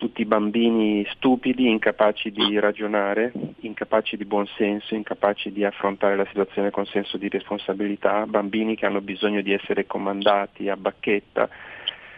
tutti 0.00 0.24
bambini 0.24 1.06
stupidi, 1.10 1.68
incapaci 1.68 2.30
di 2.30 2.58
ragionare, 2.58 3.32
incapaci 3.60 4.16
di 4.16 4.24
buonsenso, 4.24 4.94
incapaci 4.94 5.52
di 5.52 5.62
affrontare 5.62 6.16
la 6.16 6.24
situazione 6.24 6.70
con 6.70 6.86
senso 6.86 7.18
di 7.18 7.28
responsabilità, 7.28 8.24
bambini 8.26 8.76
che 8.76 8.86
hanno 8.86 9.02
bisogno 9.02 9.42
di 9.42 9.52
essere 9.52 9.86
comandati 9.86 10.70
a 10.70 10.76
bacchetta, 10.78 11.50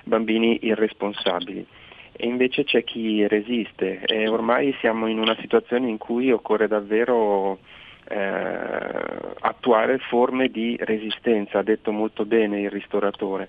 bambini 0.05 0.61
irresponsabili. 0.63 1.67
E 2.13 2.27
invece 2.29 2.63
c'è 2.63 2.85
chi 2.85 3.27
resiste 3.27 4.03
e 4.05 4.29
ormai 4.29 4.73
siamo 4.79 5.09
in 5.09 5.19
una 5.19 5.37
situazione 5.41 5.89
in 5.89 5.99
cui 5.99 6.31
occorre 6.31 6.69
davvero 6.69 7.59
eh, 8.09 9.35
attuare 9.41 9.99
forme 9.99 10.51
di 10.51 10.77
resistenza, 10.79 11.59
ha 11.59 11.63
detto 11.65 11.91
molto 11.91 12.25
bene 12.25 12.61
il 12.61 12.71
ristoratore. 12.71 13.49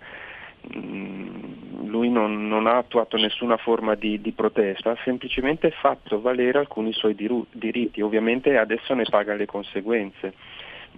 Mm, 0.78 1.90
lui 1.90 2.10
non, 2.10 2.48
non, 2.48 2.68
ha 2.68 2.78
attuato 2.78 3.18
nessuna 3.18 3.58
forma 3.58 3.96
di, 3.96 4.22
di, 4.22 4.32
protesta, 4.32 4.92
ha 4.92 4.98
semplicemente 5.04 5.72
fatto 5.72 6.22
valere 6.22 6.58
alcuni 6.58 6.94
suoi 6.94 7.16
diritti, 7.16 8.02
ovviamente 8.02 8.58
adesso 8.58 8.94
ne 8.94 9.04
paga 9.04 9.36
le 9.36 9.46
conseguenze, 9.46 10.34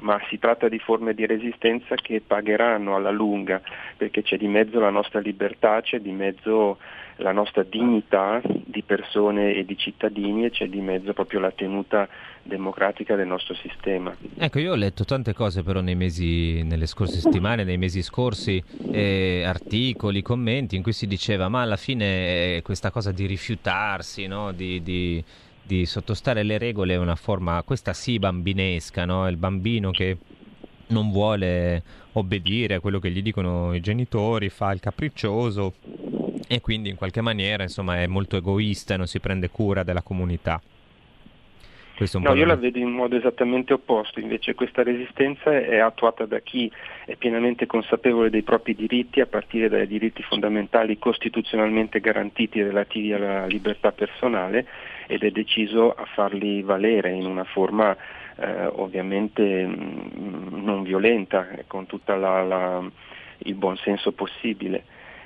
ma 0.01 0.19
si 0.29 0.37
tratta 0.39 0.67
di 0.67 0.79
forme 0.79 1.13
di 1.13 1.25
resistenza 1.25 1.95
che 1.95 2.21
pagheranno 2.25 2.95
alla 2.95 3.11
lunga, 3.11 3.61
perché 3.97 4.21
c'è 4.21 4.37
di 4.37 4.47
mezzo 4.47 4.79
la 4.79 4.89
nostra 4.89 5.19
libertà, 5.19 5.81
c'è 5.81 5.99
di 5.99 6.11
mezzo 6.11 6.77
la 7.17 7.31
nostra 7.31 7.63
dignità 7.63 8.41
di 8.43 8.81
persone 8.81 9.53
e 9.53 9.63
di 9.63 9.77
cittadini 9.77 10.45
e 10.45 10.51
c'è 10.51 10.67
di 10.67 10.81
mezzo 10.81 11.13
proprio 11.13 11.39
la 11.39 11.51
tenuta 11.51 12.07
democratica 12.43 13.15
del 13.15 13.27
nostro 13.27 13.55
sistema. 13.55 14.15
Ecco, 14.37 14.59
io 14.59 14.73
ho 14.73 14.75
letto 14.75 15.05
tante 15.05 15.33
cose 15.33 15.63
però 15.63 15.79
nei 15.79 15.95
mesi, 15.95 16.61
nelle 16.63 16.85
scorse 16.85 17.19
settimane, 17.19 17.63
nei 17.63 17.77
mesi 17.77 18.01
scorsi, 18.01 18.61
eh, 18.91 19.43
articoli, 19.45 20.21
commenti 20.21 20.75
in 20.75 20.83
cui 20.83 20.93
si 20.93 21.07
diceva 21.07 21.47
ma 21.47 21.61
alla 21.61 21.77
fine 21.77 22.57
eh, 22.57 22.61
questa 22.63 22.91
cosa 22.91 23.11
di 23.11 23.25
rifiutarsi, 23.25 24.27
no? 24.27 24.51
di, 24.51 24.83
di, 24.83 25.23
di, 25.65 25.86
sottostare 25.86 26.41
alle 26.41 26.57
regole 26.57 26.93
è 26.93 26.98
una 26.98 27.15
forma, 27.15 27.62
questa 27.63 27.93
sì, 27.93 28.19
bambinesca, 28.19 29.05
no? 29.05 29.27
il 29.27 29.38
bambino 29.38 29.91
che 29.91 30.17
non 30.88 31.12
vuole 31.12 31.81
obbedire 32.13 32.75
a 32.75 32.79
quello 32.79 33.00
che 33.00 33.10
gli 33.10 33.22
dicono 33.22 33.74
i 33.74 33.79
genitori, 33.79 34.50
fa 34.50 34.72
il 34.72 34.79
capriccioso 34.79 35.74
e 36.48 36.62
quindi 36.62 36.89
in 36.89 36.95
qualche 36.95 37.22
maniera 37.22 37.63
insomma 37.63 38.01
è 38.01 38.07
molto 38.07 38.38
egoista 38.38 38.93
e 38.93 38.98
non 38.98 39.07
si 39.07 39.19
prende 39.19 39.50
cura 39.50 39.84
della 39.84 40.03
comunità. 40.03 40.62
no, 42.19 42.34
io 42.36 42.45
la 42.45 42.55
vedo 42.55 42.77
in 42.77 42.91
modo 42.91 43.15
esattamente 43.15 43.74
opposto, 43.74 44.19
invece 44.19 44.53
questa 44.53 44.84
resistenza 44.84 45.57
è 45.57 45.79
attuata 45.79 46.25
da 46.25 46.39
chi 46.39 46.72
è 47.05 47.15
pienamente 47.15 47.65
consapevole 47.65 48.29
dei 48.29 48.43
propri 48.43 48.75
diritti, 48.75 49.22
a 49.22 49.25
partire 49.25 49.69
dai 49.69 49.88
diritti 49.88 50.22
fondamentali 50.22 51.00
costituzionalmente 51.00 52.00
garantiti 52.00 52.62
relativi 52.62 53.13
alla 53.13 53.48
libertà 53.48 53.91
personale 53.91 54.67
ed 55.07 55.24
è 55.24 55.31
deciso 55.31 55.91
a 55.91 56.05
farli 56.05 56.62
valere 56.62 57.12
in 57.12 57.25
una 57.25 57.43
forma 57.43 57.95
eh, 58.38 58.65
ovviamente 58.65 59.65
mm, 59.65 60.63
non 60.63 60.83
violenta, 60.83 61.47
con 61.67 61.85
tutto 61.85 62.13
il 62.13 63.55
buon 63.55 63.77
senso 63.77 64.12
possibile. 64.12 64.83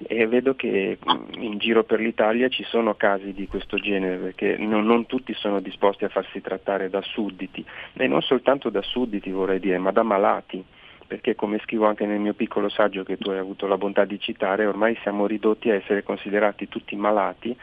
E 0.07 0.27
vedo 0.27 0.55
che 0.55 0.97
mm, 0.97 1.41
in 1.41 1.57
giro 1.57 1.83
per 1.83 1.99
l'Italia 1.99 2.47
ci 2.49 2.63
sono 2.63 2.95
casi 2.95 3.33
di 3.33 3.47
questo 3.47 3.77
genere 3.77 4.17
perché 4.17 4.57
non, 4.57 4.85
non, 4.85 5.05
tutti 5.05 5.33
sono 5.33 5.59
disposti 5.59 6.05
a 6.05 6.09
farsi 6.09 6.41
trattare 6.41 6.89
da 6.89 7.01
sudditi. 7.01 7.65
E 7.93 8.07
non 8.07 8.21
soltanto 8.21 8.69
da 8.69 8.81
sudditi 8.81 9.31
vorrei 9.31 9.59
dire 9.59 9.77
ma 9.77 9.91
da 9.91 10.03
malati. 10.03 10.63
Perché 11.07 11.33
come 11.33 11.57
scrivo 11.63 11.87
anche 11.87 12.05
nel 12.05 12.19
mio 12.19 12.35
piccolo 12.35 12.69
saggio 12.69 13.01
che 13.03 13.17
tu 13.17 13.31
hai 13.31 13.39
avuto 13.39 13.65
la 13.65 13.77
bontà 13.77 14.05
di 14.05 14.19
citare 14.19 14.67
ormai 14.67 14.95
siamo 15.01 15.25
ridotti 15.25 15.71
a 15.71 15.73
essere 15.73 16.03
considerati 16.03 16.67
tutti 16.67 16.95
malati 16.95 17.57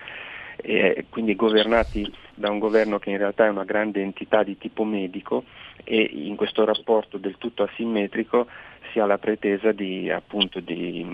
e 0.56 1.06
quindi 1.10 1.36
governati 1.36 2.10
da 2.34 2.50
un 2.50 2.58
governo 2.58 2.98
che 2.98 3.10
in 3.10 3.18
realtà 3.18 3.46
è 3.46 3.50
una 3.50 3.64
grande 3.64 4.02
entità 4.02 4.42
di 4.42 4.58
tipo 4.58 4.84
medico 4.84 5.44
e 5.84 6.00
in 6.00 6.36
questo 6.36 6.64
rapporto 6.64 7.18
del 7.18 7.36
tutto 7.38 7.62
asimmetrico 7.62 8.46
si 8.90 9.00
ha 9.00 9.06
la 9.06 9.18
pretesa 9.18 9.72
di, 9.72 10.10
appunto, 10.10 10.60
di, 10.60 11.04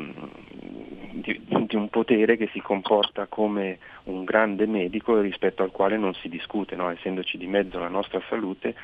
di, 1.11 1.41
di, 1.47 1.77
un 1.77 1.89
potere 1.89 2.37
che 2.37 2.49
si 2.53 2.61
comporta 2.61 3.27
come 3.27 3.79
un 4.05 4.25
grande 4.25 4.67
medico 4.67 5.19
rispetto 5.21 5.63
al 5.63 5.71
quale 5.71 5.97
non 5.97 6.15
si 6.15 6.29
discute, 6.29 6.77
no? 6.77 6.91
essendoci 6.91 7.39
di 7.39 7.47
mezzo 7.47 7.79
la 7.79 7.89
nostra 7.89 8.23
salute 8.29 8.75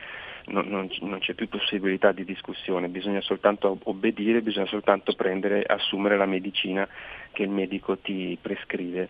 non, 0.46 0.88
non, 1.00 1.18
c'è 1.18 1.34
più 1.34 1.48
possibilità 1.48 2.12
di 2.12 2.24
discussione, 2.24 2.88
bisogna 2.88 3.20
soltanto 3.20 3.78
obbedire, 3.84 4.40
bisogna 4.40 4.66
soltanto 4.66 5.12
prendere, 5.14 5.62
assumere 5.62 6.16
la 6.16 6.26
medicina 6.26 6.88
che 7.32 7.42
il 7.42 7.50
medico 7.50 7.98
ti 7.98 8.36
prescrive 8.40 9.08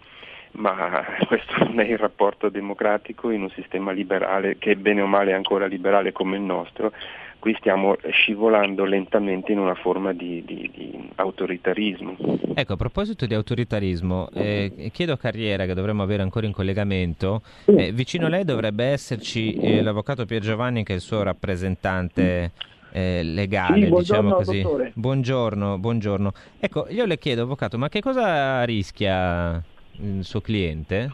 ma 0.53 1.05
questo 1.27 1.65
non 1.65 1.81
è 1.81 1.85
il 1.85 1.99
rapporto 1.99 2.49
democratico 2.49 3.31
in 3.31 3.43
un 3.43 3.51
sistema 3.51 3.93
liberale 3.93 4.57
che 4.59 4.77
bene 4.77 5.03
o 5.03 5.07
male 5.07 5.31
è 5.31 5.35
ancora 5.35 5.67
liberale 5.67 6.13
come 6.13 6.37
il 6.37 6.43
nostro, 6.43 6.93
qui 7.39 7.55
stiamo 7.59 7.97
scivolando 8.11 8.85
lentamente 8.85 9.53
in 9.53 9.59
una 9.59 9.75
forma 9.75 10.13
di, 10.13 10.43
di, 10.45 10.71
di 10.75 11.11
autoritarismo. 11.15 12.17
Ecco, 12.55 12.73
a 12.73 12.77
proposito 12.77 13.27
di 13.27 13.35
autoritarismo, 13.35 14.29
eh, 14.35 14.91
chiedo 14.93 15.13
a 15.13 15.19
Carriera, 15.19 15.65
che 15.65 15.75
dovremmo 15.75 16.03
avere 16.03 16.23
ancora 16.23 16.47
in 16.47 16.53
collegamento, 16.53 17.43
eh, 17.67 17.93
vicino 17.93 18.27
a 18.27 18.29
lei 18.29 18.45
dovrebbe 18.45 18.85
esserci 18.85 19.55
eh, 19.55 19.83
l'avvocato 19.83 20.27
Pier 20.27 20.43
Giovanni 20.43 20.83
che 20.83 20.93
è 20.93 20.97
il 20.97 21.03
suo 21.03 21.23
rappresentante 21.23 22.51
eh, 22.91 23.23
legale, 23.23 23.87
sì, 23.87 23.95
diciamo 23.95 24.35
così. 24.35 24.63
Dottore. 24.63 24.93
Buongiorno, 24.95 25.79
buongiorno. 25.79 26.33
Ecco, 26.59 26.87
io 26.89 27.05
le 27.05 27.19
chiedo, 27.19 27.43
avvocato, 27.43 27.79
ma 27.79 27.89
che 27.89 28.01
cosa 28.01 28.65
rischia 28.65 29.63
il 30.01 30.25
suo 30.25 30.41
cliente 30.41 31.13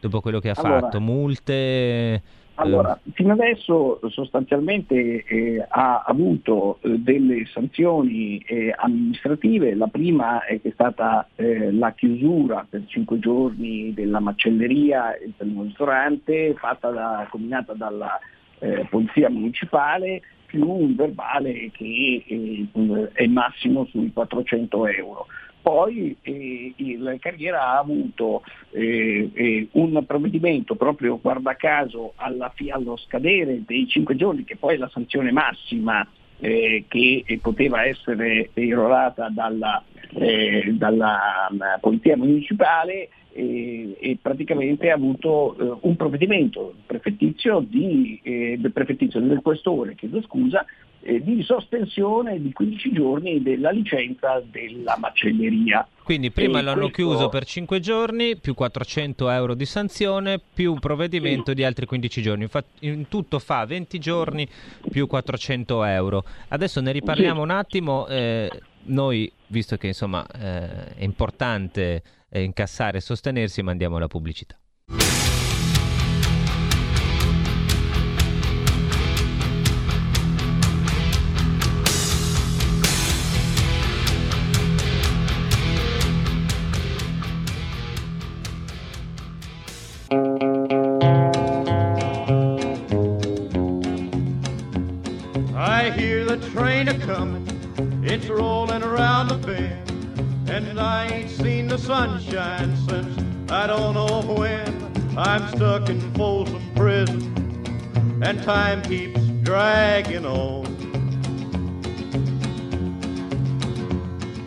dopo 0.00 0.20
quello 0.20 0.40
che 0.40 0.50
ha 0.50 0.54
allora, 0.56 0.80
fatto? 0.80 1.00
Multe? 1.00 2.22
Allora, 2.58 2.98
fino 3.12 3.34
adesso 3.34 4.00
sostanzialmente 4.08 5.24
eh, 5.24 5.62
ha 5.68 6.04
avuto 6.06 6.78
eh, 6.80 6.98
delle 6.98 7.44
sanzioni 7.52 8.38
eh, 8.46 8.74
amministrative, 8.74 9.74
la 9.74 9.88
prima 9.88 10.42
è 10.42 10.58
che 10.62 10.68
è 10.68 10.72
stata 10.72 11.28
eh, 11.34 11.70
la 11.70 11.92
chiusura 11.92 12.66
per 12.68 12.84
cinque 12.86 13.18
giorni 13.18 13.92
della 13.92 14.20
macelleria 14.20 15.16
e 15.16 15.32
del 15.36 15.54
ristorante 15.64 16.54
fatta 16.54 16.88
da, 16.88 17.26
combinata 17.30 17.74
dalla 17.74 18.18
eh, 18.60 18.86
Polizia 18.88 19.28
Municipale 19.28 20.22
più 20.46 20.66
un 20.66 20.94
verbale 20.94 21.70
che 21.72 22.24
eh, 22.26 23.10
è 23.12 23.26
massimo 23.26 23.84
sui 23.90 24.10
400 24.10 24.86
euro. 24.86 25.26
Poi 25.66 26.16
eh, 26.22 26.74
il 26.76 27.16
Carriera 27.18 27.60
ha 27.60 27.78
avuto 27.78 28.44
eh, 28.70 29.28
eh, 29.34 29.66
un 29.72 30.00
provvedimento 30.06 30.76
proprio 30.76 31.18
guarda 31.20 31.56
caso 31.56 32.12
alla, 32.14 32.54
allo 32.70 32.96
scadere 32.96 33.64
dei 33.66 33.88
cinque 33.88 34.14
giorni, 34.14 34.44
che 34.44 34.54
poi 34.54 34.76
è 34.76 34.78
la 34.78 34.88
sanzione 34.88 35.32
massima 35.32 36.06
eh, 36.38 36.84
che 36.86 37.40
poteva 37.42 37.84
essere 37.84 38.50
erogata 38.54 39.28
dalla, 39.28 39.82
eh, 40.14 40.72
dalla 40.78 41.48
mm, 41.52 41.60
Polizia 41.80 42.16
Municipale 42.16 43.08
e, 43.36 43.96
e 44.00 44.18
praticamente 44.20 44.90
ha 44.90 44.94
avuto 44.94 45.56
eh, 45.58 45.78
un 45.82 45.94
provvedimento 45.94 46.74
prefettizio, 46.86 47.60
di, 47.60 48.18
eh, 48.22 48.58
prefettizio 48.72 49.20
del 49.20 49.42
questore, 49.42 49.94
chiedo 49.94 50.22
scusa, 50.22 50.64
eh, 51.02 51.22
di 51.22 51.42
sospensione 51.42 52.40
di 52.40 52.50
15 52.50 52.92
giorni 52.92 53.42
della 53.42 53.70
licenza 53.70 54.42
della 54.50 54.96
macelleria. 54.98 55.86
Quindi 56.02 56.30
prima 56.30 56.60
e 56.60 56.62
l'hanno 56.62 56.88
questo... 56.88 57.02
chiuso 57.02 57.28
per 57.28 57.44
5 57.44 57.78
giorni, 57.78 58.36
più 58.38 58.54
400 58.54 59.28
euro 59.28 59.54
di 59.54 59.66
sanzione, 59.66 60.40
più 60.54 60.72
un 60.72 60.78
provvedimento 60.78 61.52
di 61.52 61.62
altri 61.62 61.84
15 61.84 62.22
giorni. 62.22 62.42
Infatti, 62.44 62.86
in 62.86 63.08
tutto 63.08 63.38
fa 63.38 63.66
20 63.66 63.98
giorni 63.98 64.48
più 64.90 65.06
400 65.06 65.84
euro. 65.84 66.24
Adesso 66.48 66.80
ne 66.80 66.92
riparliamo 66.92 67.36
sì. 67.36 67.42
un 67.42 67.50
attimo. 67.50 68.06
Eh, 68.06 68.50
noi, 68.86 69.30
visto 69.48 69.76
che 69.76 69.88
insomma 69.88 70.26
eh, 70.26 70.94
è 70.94 71.04
importante 71.04 72.02
eh, 72.28 72.42
incassare 72.42 72.98
e 72.98 73.00
sostenersi, 73.00 73.62
mandiamo 73.62 73.98
la 73.98 74.08
pubblicità. 74.08 74.58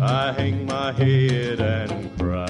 I 0.00 0.32
hang 0.32 0.64
my 0.64 0.92
head 0.92 1.58
and 1.58 2.16
cry. 2.16 2.46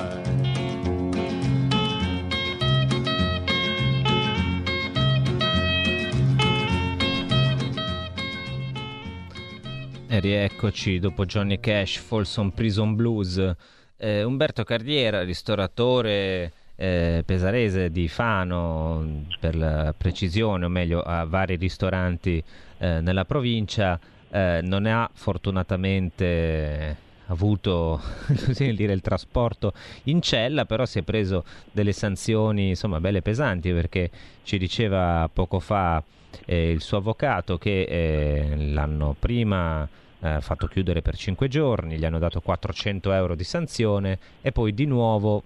E 10.09 10.21
rieccoci 10.21 10.99
dopo 10.99 11.25
Johnny 11.25 11.59
Cash, 11.59 11.97
Folsom 11.99 12.51
Prison 12.51 12.95
Blues. 12.95 13.55
Eh, 13.97 14.23
Umberto 14.23 14.65
Carriera, 14.65 15.23
ristoratore 15.23 16.53
eh, 16.77 17.23
pesarese 17.25 17.91
di 17.91 18.09
Fano, 18.09 19.25
per 19.41 19.57
la 19.57 19.95
precisione, 19.97 20.67
o 20.67 20.69
meglio, 20.69 21.01
a 21.01 21.25
vari 21.25 21.57
ristoranti 21.57 22.45
eh, 22.77 23.01
nella 23.01 23.25
provincia, 23.25 23.99
eh, 24.31 24.61
non 24.63 24.85
ha 24.85 25.09
fortunatamente 25.15 27.07
avuto 27.29 28.01
dire, 28.57 28.93
il 28.93 29.01
trasporto 29.01 29.73
in 30.05 30.21
cella, 30.21 30.67
però 30.67 30.85
si 30.85 30.99
è 30.99 31.03
preso 31.03 31.45
delle 31.73 31.93
sanzioni 31.93 32.69
insomma 32.69 33.01
belle 33.01 33.23
pesanti 33.23 33.73
perché 33.73 34.11
ci 34.43 34.59
diceva 34.59 35.29
poco 35.33 35.61
fa 35.61 36.03
eh, 36.45 36.71
il 36.71 36.81
suo 36.81 36.99
avvocato 36.99 37.59
che 37.59 37.83
eh, 37.83 38.57
l'anno 38.73 39.17
prima 39.19 39.88
eh, 40.21 40.41
fatto 40.41 40.67
chiudere 40.67 41.03
per 41.03 41.17
5 41.17 41.49
giorni, 41.49 41.97
gli 41.99 42.05
hanno 42.05 42.19
dato 42.19 42.41
400 42.41 43.12
euro 43.12 43.35
di 43.35 43.45
sanzione 43.45 44.19
e 44.41 44.53
poi 44.53 44.75
di 44.75 44.85
nuovo 44.85 45.43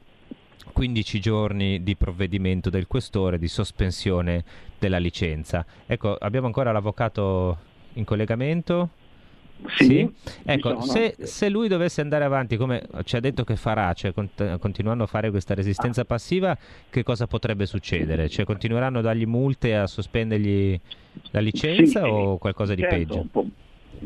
15 0.73 1.21
giorni 1.21 1.83
di 1.83 1.97
provvedimento 1.97 2.71
del 2.71 2.87
questore 2.87 3.39
di 3.39 3.49
sospensione 3.49 4.45
della 4.79 4.99
licenza. 4.99 5.65
Ecco, 5.87 6.17
abbiamo 6.17 6.47
ancora 6.47 6.73
l'avvocato 6.73 7.59
in 7.95 8.05
collegamento? 8.05 8.89
Sì, 9.67 9.85
sì. 9.85 10.11
ecco, 10.45 10.81
se, 10.81 11.15
se, 11.19 11.49
lui 11.49 11.69
dovesse 11.69 12.01
andare 12.01 12.25
avanti 12.25 12.57
come 12.57 12.83
ci 13.05 13.17
ha 13.17 13.21
detto 13.21 13.45
che 13.45 13.57
farà, 13.57 13.93
cioè 13.93 14.13
cont- 14.13 14.59
continuando 14.59 15.05
a 15.05 15.07
fare 15.07 15.31
questa 15.31 15.55
resistenza 15.55 16.05
passiva, 16.05 16.57
che 16.91 17.03
cosa 17.03 17.27
potrebbe 17.27 17.67
succedere? 17.67 18.29
Cioè 18.29 18.45
continueranno 18.45 18.99
a 18.99 19.03
dargli 19.03 19.27
multe 19.27 19.77
a 19.77 19.87
sospendergli 19.87 20.79
la 21.31 21.41
licenza 21.41 22.03
sì, 22.03 22.09
o 22.09 22.39
qualcosa 22.39 22.75
di 22.75 22.83
certo, 22.83 22.97
peggio? 22.97 23.27
Po- 23.31 23.47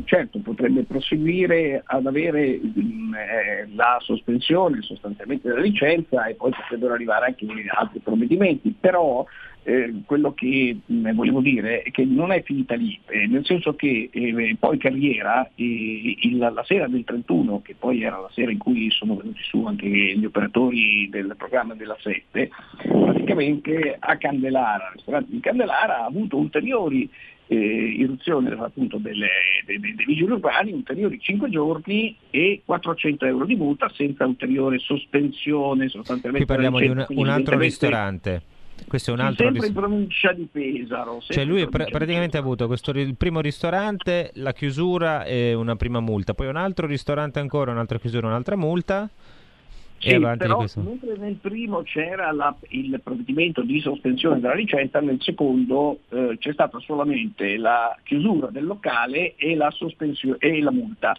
certo 0.04 0.38
potrebbe 0.40 0.82
proseguire 0.82 1.82
ad 1.84 2.06
avere 2.06 2.58
mh, 2.62 2.80
mm, 2.80 3.14
eh, 3.14 3.68
la 3.74 3.96
sospensione 4.00 4.82
sostanzialmente 4.82 5.48
della 5.48 5.60
licenza 5.60 6.26
e 6.26 6.34
poi 6.34 6.50
potrebbero 6.50 6.94
arrivare 6.94 7.26
anche 7.26 7.46
altri 7.74 8.00
provvedimenti, 8.00 8.74
però 8.78 9.24
eh, 9.68 9.92
quello 10.06 10.32
che 10.32 10.76
mh, 10.86 11.10
volevo 11.12 11.40
dire 11.40 11.82
è 11.82 11.90
che 11.90 12.04
non 12.04 12.30
è 12.30 12.40
finita 12.44 12.76
lì, 12.76 12.96
eh, 13.08 13.26
nel 13.26 13.44
senso 13.44 13.74
che 13.74 14.08
eh, 14.12 14.56
poi 14.60 14.78
Carriera 14.78 15.50
il, 15.56 16.38
la 16.38 16.62
sera 16.64 16.86
del 16.86 17.02
31, 17.02 17.62
che 17.62 17.74
poi 17.76 18.04
era 18.04 18.20
la 18.20 18.30
sera 18.32 18.52
in 18.52 18.58
cui 18.58 18.88
sono 18.92 19.16
venuti 19.16 19.40
su 19.42 19.64
anche 19.64 19.88
gli 19.88 20.24
operatori 20.24 21.08
del 21.10 21.34
programma 21.36 21.74
della 21.74 21.96
7, 22.00 22.48
praticamente 22.76 23.96
a 23.98 24.16
Candelara, 24.16 24.86
al 24.86 24.92
ristorante 24.92 25.32
di 25.32 25.40
Candelara, 25.40 25.98
ha 25.98 26.04
avuto 26.04 26.36
ulteriori 26.36 27.10
eh, 27.48 27.56
irruzione 27.56 28.52
appunto 28.56 28.98
delle, 28.98 29.28
dei, 29.64 29.80
dei, 29.80 29.96
dei, 29.96 30.06
vigili 30.06 30.30
urbani, 30.30 30.70
ulteriori 30.70 31.18
5 31.18 31.50
giorni 31.50 32.16
e 32.30 32.62
400 32.64 33.26
euro 33.26 33.44
di 33.44 33.56
multa 33.56 33.90
senza 33.96 34.24
ulteriore 34.26 34.78
sospensione. 34.78 35.88
Sostanzialmente 35.88 36.46
Qui 36.46 36.54
parliamo 36.54 36.78
di 36.78 36.86
un, 36.86 37.04
un 37.08 37.28
altro 37.28 37.58
ristorante. 37.58 38.54
Questo 38.86 39.10
è 39.10 39.14
un 39.14 39.20
altro 39.20 39.44
sempre 39.44 39.66
ristorante. 39.66 39.66
in 39.66 39.74
provincia 39.74 40.32
di 40.32 40.48
Pesaro. 40.50 41.20
Cioè 41.20 41.44
lui 41.44 41.66
pr- 41.68 41.90
praticamente 41.90 42.36
ha 42.36 42.40
avuto 42.40 42.66
questo, 42.66 42.90
il 42.92 43.16
primo 43.16 43.40
ristorante, 43.40 44.30
la 44.34 44.52
chiusura 44.52 45.24
e 45.24 45.54
una 45.54 45.76
prima 45.76 46.00
multa, 46.00 46.34
poi 46.34 46.46
un 46.46 46.56
altro 46.56 46.86
ristorante 46.86 47.40
ancora, 47.40 47.72
un'altra 47.72 47.98
chiusura, 47.98 48.26
un'altra 48.26 48.56
multa 48.56 49.10
sì, 49.98 50.18
però 50.36 50.64
mentre 50.74 51.16
nel 51.16 51.36
primo 51.40 51.82
c'era 51.82 52.30
la, 52.30 52.54
il 52.68 53.00
provvedimento 53.02 53.62
di 53.62 53.80
sospensione 53.80 54.40
della 54.40 54.54
licenza, 54.54 55.00
nel 55.00 55.20
secondo 55.20 56.00
eh, 56.10 56.36
c'è 56.38 56.52
stata 56.52 56.78
solamente 56.80 57.56
la 57.56 57.96
chiusura 58.02 58.48
del 58.48 58.64
locale 58.64 59.34
e 59.36 59.56
la, 59.56 59.72
e 60.38 60.60
la 60.60 60.70
multa. 60.70 61.16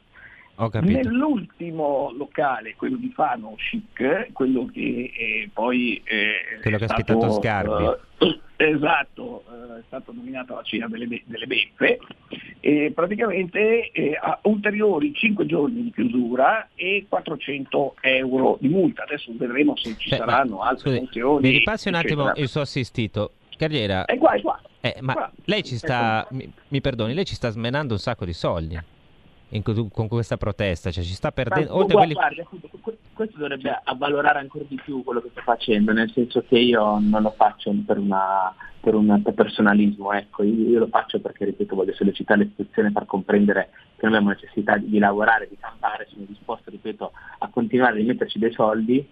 Nell'ultimo 0.82 2.12
locale, 2.18 2.74
quello 2.76 2.98
di 2.98 3.12
Fano 3.14 3.56
Chic, 3.58 4.32
quello 4.34 4.68
che 4.74 5.12
eh, 5.16 5.50
poi 5.54 6.02
eh, 6.04 6.60
quello 6.64 6.78
che 6.78 6.86
ha 6.86 6.88
aspettato 6.88 7.30
Sgarbi. 7.30 7.84
Uh, 8.18 8.40
esatto, 8.58 9.44
uh, 9.46 9.78
è 9.78 9.84
stato 9.86 10.12
nominato 10.14 10.56
la 10.56 10.64
cena 10.64 10.88
delle, 10.88 11.08
delle 11.26 11.46
beffe, 11.46 12.00
e 12.60 12.92
praticamente 12.94 13.92
eh, 13.92 14.18
ha 14.20 14.40
ulteriori 14.44 15.14
5 15.14 15.46
giorni 15.46 15.84
di 15.84 15.92
chiusura 15.92 16.70
e 16.74 17.06
400 17.08 17.98
euro 18.02 18.58
di 18.60 18.70
multa. 18.70 19.04
Adesso 19.04 19.32
vedremo 19.38 19.78
se 19.78 19.96
ci 19.96 20.10
Beh, 20.10 20.16
saranno 20.16 20.58
ma, 20.58 20.70
altre 20.70 20.90
scusi, 20.90 20.98
funzioni. 20.98 21.50
Mi 21.50 21.58
ripassi 21.60 21.88
un 21.88 21.94
attimo 21.94 22.24
eccetera. 22.24 22.42
il 22.42 22.50
suo 22.50 22.62
assistito. 22.62 23.32
Carriera, 23.56 24.06
è 24.06 24.18
qua, 24.18 24.32
è 24.34 24.42
qua. 24.42 24.60
Eh, 24.82 24.96
ma 25.02 25.14
qua. 25.14 25.32
lei 25.46 25.64
ci 25.64 25.78
sta, 25.78 26.28
mi, 26.32 26.52
mi 26.70 26.82
perdoni, 26.82 27.14
lei 27.14 27.26
ci 27.26 27.36
sta 27.36 27.50
smenando 27.50 27.94
un 27.94 28.00
sacco 28.00 28.26
di 28.26 28.34
soldi 28.34 28.96
in, 29.50 29.64
con 29.64 30.08
questa 30.08 30.38
protesta, 30.38 30.92
cioè 30.92 31.04
ci 31.04 31.14
sta 31.14 31.32
perdendo... 31.32 31.70
Ma, 31.70 31.76
guarda, 31.76 31.96
quelli... 31.96 32.14
guarda, 32.14 32.44
questo 33.14 33.38
dovrebbe 33.38 33.82
avvalorare 33.84 34.40
ancora 34.40 34.66
di 34.68 34.80
più 34.84 35.04
quello 35.04 35.22
che 35.22 35.30
sto 35.32 35.42
facendo, 35.42 35.94
nel 35.94 36.12
senso 36.12 36.44
che 36.48 36.58
io 36.58 37.00
non 37.00 37.22
lo 37.22 37.34
faccio 37.36 37.74
per, 37.86 37.98
una, 37.98 38.54
per 38.80 38.96
un 38.96 39.22
personalismo, 39.34 40.12
ecco, 40.14 40.44
io, 40.44 40.70
io, 40.70 40.80
lo 40.80 40.88
faccio 40.88 41.20
perché, 41.20 41.46
ripeto, 41.46 41.76
voglio 41.76 41.94
sollecitare 41.94 42.44
l'istituzione 42.44 42.92
per 42.92 43.06
comprendere 43.06 43.70
che 43.96 44.06
noi 44.06 44.16
abbiamo 44.16 44.30
necessità 44.30 44.78
di, 44.78 44.90
di 44.90 45.00
lavorare, 45.00 45.48
di 45.50 45.58
campare, 45.60 46.08
sono 46.10 46.26
disposto, 46.28 46.70
ripeto, 46.70 47.12
a 47.40 47.48
continuare 47.50 47.94
a 47.94 47.96
rimetterci 47.96 48.40
dei 48.40 48.52
soldi 48.52 49.08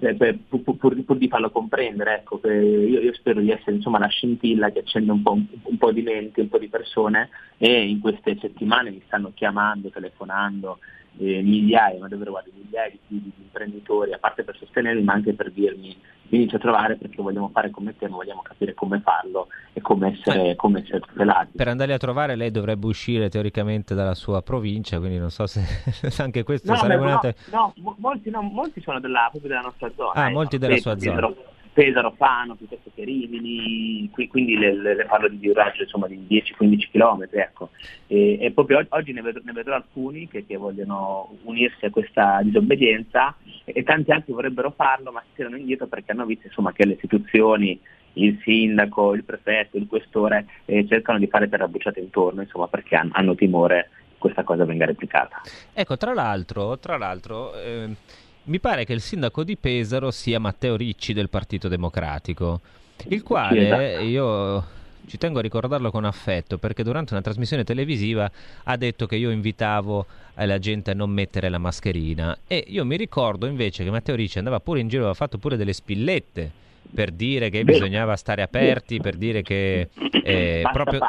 eh, 0.00 0.38
pur, 0.48 0.62
pur, 0.76 1.04
pur, 1.04 1.16
di 1.16 1.28
farlo 1.28 1.50
comprendere, 1.50 2.16
ecco, 2.16 2.40
io, 2.44 3.00
io, 3.00 3.12
spero 3.14 3.40
di 3.40 3.50
essere 3.50 3.76
insomma, 3.76 3.98
la 3.98 4.08
scintilla 4.08 4.70
che 4.70 4.80
accende 4.80 5.12
un 5.12 5.22
po', 5.22 5.32
un, 5.32 5.46
un 5.62 5.78
po' 5.78 5.92
di 5.92 6.02
menti, 6.02 6.40
un 6.40 6.48
po' 6.48 6.58
di 6.58 6.68
persone 6.68 7.28
e 7.58 7.88
in 7.88 8.00
queste 8.00 8.36
settimane 8.40 8.90
mi 8.90 9.02
stanno 9.06 9.32
chiamando, 9.34 9.90
telefonando, 9.90 10.78
eh, 11.18 11.42
migliaia, 11.42 11.98
ma 11.98 12.08
davvero 12.08 12.32
guarda, 12.32 12.50
migliaia 12.54 12.90
di, 12.90 13.20
di, 13.20 13.32
imprenditori, 13.36 14.12
a 14.12 14.18
parte 14.18 14.44
per 14.44 14.56
sostenermi, 14.56 15.02
ma 15.02 15.12
anche 15.12 15.32
per 15.32 15.50
dirmi 15.50 15.96
mi 16.28 16.38
inizio 16.38 16.56
a 16.56 16.60
trovare 16.60 16.96
perché 16.96 17.20
vogliamo 17.22 17.50
fare 17.52 17.70
come 17.70 17.96
te, 17.96 18.08
ma 18.08 18.16
vogliamo 18.16 18.42
capire 18.42 18.74
come 18.74 19.00
farlo 19.00 19.48
e 19.72 19.80
come 19.80 20.12
essere, 20.12 20.50
eh, 20.50 20.56
come 20.56 20.80
essere 20.80 21.00
tutelati. 21.00 21.56
Per 21.56 21.68
andarli 21.68 21.92
a 21.92 21.98
trovare 21.98 22.34
lei 22.34 22.50
dovrebbe 22.50 22.86
uscire 22.86 23.28
teoricamente 23.28 23.94
dalla 23.94 24.14
sua 24.14 24.42
provincia, 24.42 24.98
quindi 24.98 25.18
non 25.18 25.30
so 25.30 25.46
se 25.46 25.62
anche 26.22 26.42
questo 26.42 26.72
no, 26.72 26.78
sarebbe 26.78 27.04
beh, 27.04 27.10
una... 27.10 27.20
No, 27.52 27.72
no 27.76 27.94
molti, 27.98 28.30
no, 28.30 28.42
molti 28.42 28.80
sono 28.80 29.00
della, 29.00 29.28
proprio 29.30 29.50
della 29.50 29.62
nostra 29.62 29.90
zona. 29.94 30.12
Ah, 30.12 30.28
eh, 30.28 30.32
molti 30.32 30.58
della 30.58 30.76
sua 30.78 30.98
zona. 30.98 31.32
Pesaro, 31.74 32.14
Fano, 32.16 32.54
piuttosto 32.54 32.92
che 32.94 33.02
Rimini, 33.02 34.08
qui, 34.12 34.28
quindi 34.28 34.56
le, 34.56 34.72
le, 34.74 34.94
le, 34.94 35.04
parlo 35.06 35.28
di 35.28 35.48
un 35.48 35.54
raggio 35.54 35.82
insomma, 35.82 36.06
di 36.06 36.24
10-15 36.30 36.90
km. 36.92 37.28
Ecco. 37.32 37.70
E, 38.06 38.38
e, 38.40 38.52
proprio 38.52 38.86
oggi 38.90 39.12
ne 39.12 39.22
vedrò, 39.22 39.40
ne 39.44 39.52
vedrò 39.52 39.74
alcuni 39.74 40.28
che, 40.28 40.46
che, 40.46 40.56
vogliono 40.56 41.36
unirsi 41.42 41.84
a 41.84 41.90
questa 41.90 42.40
disobbedienza 42.42 43.34
e, 43.64 43.82
tanti 43.82 44.12
altri 44.12 44.32
vorrebbero 44.32 44.70
farlo 44.70 45.10
ma 45.10 45.20
si 45.26 45.34
tirano 45.34 45.56
indietro 45.56 45.88
perché 45.88 46.12
hanno 46.12 46.26
visto 46.26 46.46
insomma, 46.46 46.72
che 46.72 46.86
le 46.86 46.92
istituzioni, 46.92 47.78
il 48.12 48.38
sindaco, 48.44 49.12
il 49.14 49.24
prefetto, 49.24 49.76
il 49.76 49.88
questore 49.88 50.46
eh, 50.66 50.86
cercano 50.86 51.18
di 51.18 51.26
fare 51.26 51.48
terra 51.48 51.66
bruciata 51.66 51.98
intorno 51.98 52.42
insomma, 52.42 52.68
perché 52.68 52.94
hanno, 52.94 53.10
hanno 53.14 53.34
timore 53.34 53.90
che 53.90 54.04
questa 54.16 54.44
cosa 54.44 54.64
venga 54.64 54.86
replicata. 54.86 55.42
Ecco, 55.72 55.96
tra 55.96 56.14
l'altro, 56.14 56.78
tra 56.78 56.96
l'altro 56.96 57.52
eh 57.60 58.22
mi 58.44 58.60
pare 58.60 58.84
che 58.84 58.92
il 58.92 59.00
sindaco 59.00 59.42
di 59.44 59.56
Pesaro 59.56 60.10
sia 60.10 60.38
Matteo 60.38 60.76
Ricci 60.76 61.12
del 61.12 61.30
Partito 61.30 61.68
Democratico, 61.68 62.60
il 63.08 63.22
quale 63.22 63.66
esatto. 63.66 64.04
io 64.04 64.64
ci 65.06 65.18
tengo 65.18 65.38
a 65.38 65.42
ricordarlo 65.42 65.90
con 65.90 66.04
affetto 66.04 66.58
perché 66.58 66.82
durante 66.82 67.12
una 67.12 67.22
trasmissione 67.22 67.64
televisiva 67.64 68.30
ha 68.64 68.76
detto 68.76 69.06
che 69.06 69.16
io 69.16 69.30
invitavo 69.30 70.06
la 70.34 70.58
gente 70.58 70.90
a 70.90 70.94
non 70.94 71.10
mettere 71.10 71.48
la 71.48 71.58
mascherina 71.58 72.36
e 72.46 72.64
io 72.68 72.84
mi 72.84 72.96
ricordo 72.96 73.46
invece 73.46 73.84
che 73.84 73.90
Matteo 73.90 74.14
Ricci 74.14 74.38
andava 74.38 74.60
pure 74.60 74.80
in 74.80 74.88
giro, 74.88 75.02
aveva 75.02 75.14
fatto 75.14 75.38
pure 75.38 75.56
delle 75.56 75.72
spillette 75.72 76.50
per 76.94 77.12
dire 77.12 77.48
che 77.48 77.64
bisognava 77.64 78.14
stare 78.16 78.42
aperti, 78.42 79.00
per 79.00 79.16
dire 79.16 79.42
che 79.42 79.88
eh, 80.22 80.68
proprio... 80.70 81.00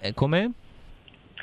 Eh, 0.00 0.14
come? 0.14 0.52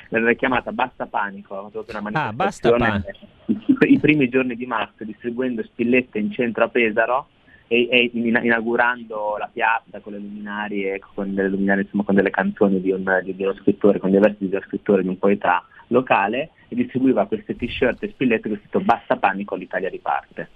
l'aveva 0.08 0.32
chiamata 0.34 0.70
Basta 0.70 1.06
Panico, 1.06 1.58
ha 1.58 1.70
fatto 1.70 1.84
una 1.88 2.26
ah, 2.26 2.32
basta 2.32 2.70
panico. 2.72 3.10
I, 3.86 3.98
primi 3.98 4.28
giorni 4.28 4.56
di 4.56 4.66
marzo 4.66 5.04
distribuendo 5.04 5.62
spillette 5.62 6.18
in 6.18 6.30
centro 6.32 6.64
a 6.64 6.68
Pesaro 6.68 7.28
e, 7.66 7.88
e 7.90 8.10
inaugurando 8.12 9.36
la 9.38 9.50
piazza 9.52 10.00
con 10.00 10.12
le 10.12 10.18
luminarie, 10.18 11.00
con 11.14 11.34
delle, 11.34 11.48
luminarie 11.48 11.82
insomma, 11.82 12.04
con 12.04 12.14
delle 12.14 12.30
canzoni 12.30 12.80
di, 12.80 12.90
un, 12.90 13.20
di, 13.22 13.42
uno 13.42 13.54
scrittore, 13.54 13.98
con 13.98 14.10
dei 14.10 14.20
versi 14.20 14.46
di 14.46 14.54
uno 14.54 14.64
scrittore 14.66 15.02
di 15.02 15.08
un 15.08 15.18
poeta 15.18 15.64
locale 15.88 16.50
e 16.68 16.74
distribuiva 16.74 17.26
queste 17.26 17.56
t-shirt 17.56 18.02
e 18.02 18.10
spillette 18.10 18.48
con 18.48 18.58
scritto 18.58 18.80
Basta 18.80 19.16
Panico, 19.16 19.56
l'Italia 19.56 19.88
riparte. 19.88 20.48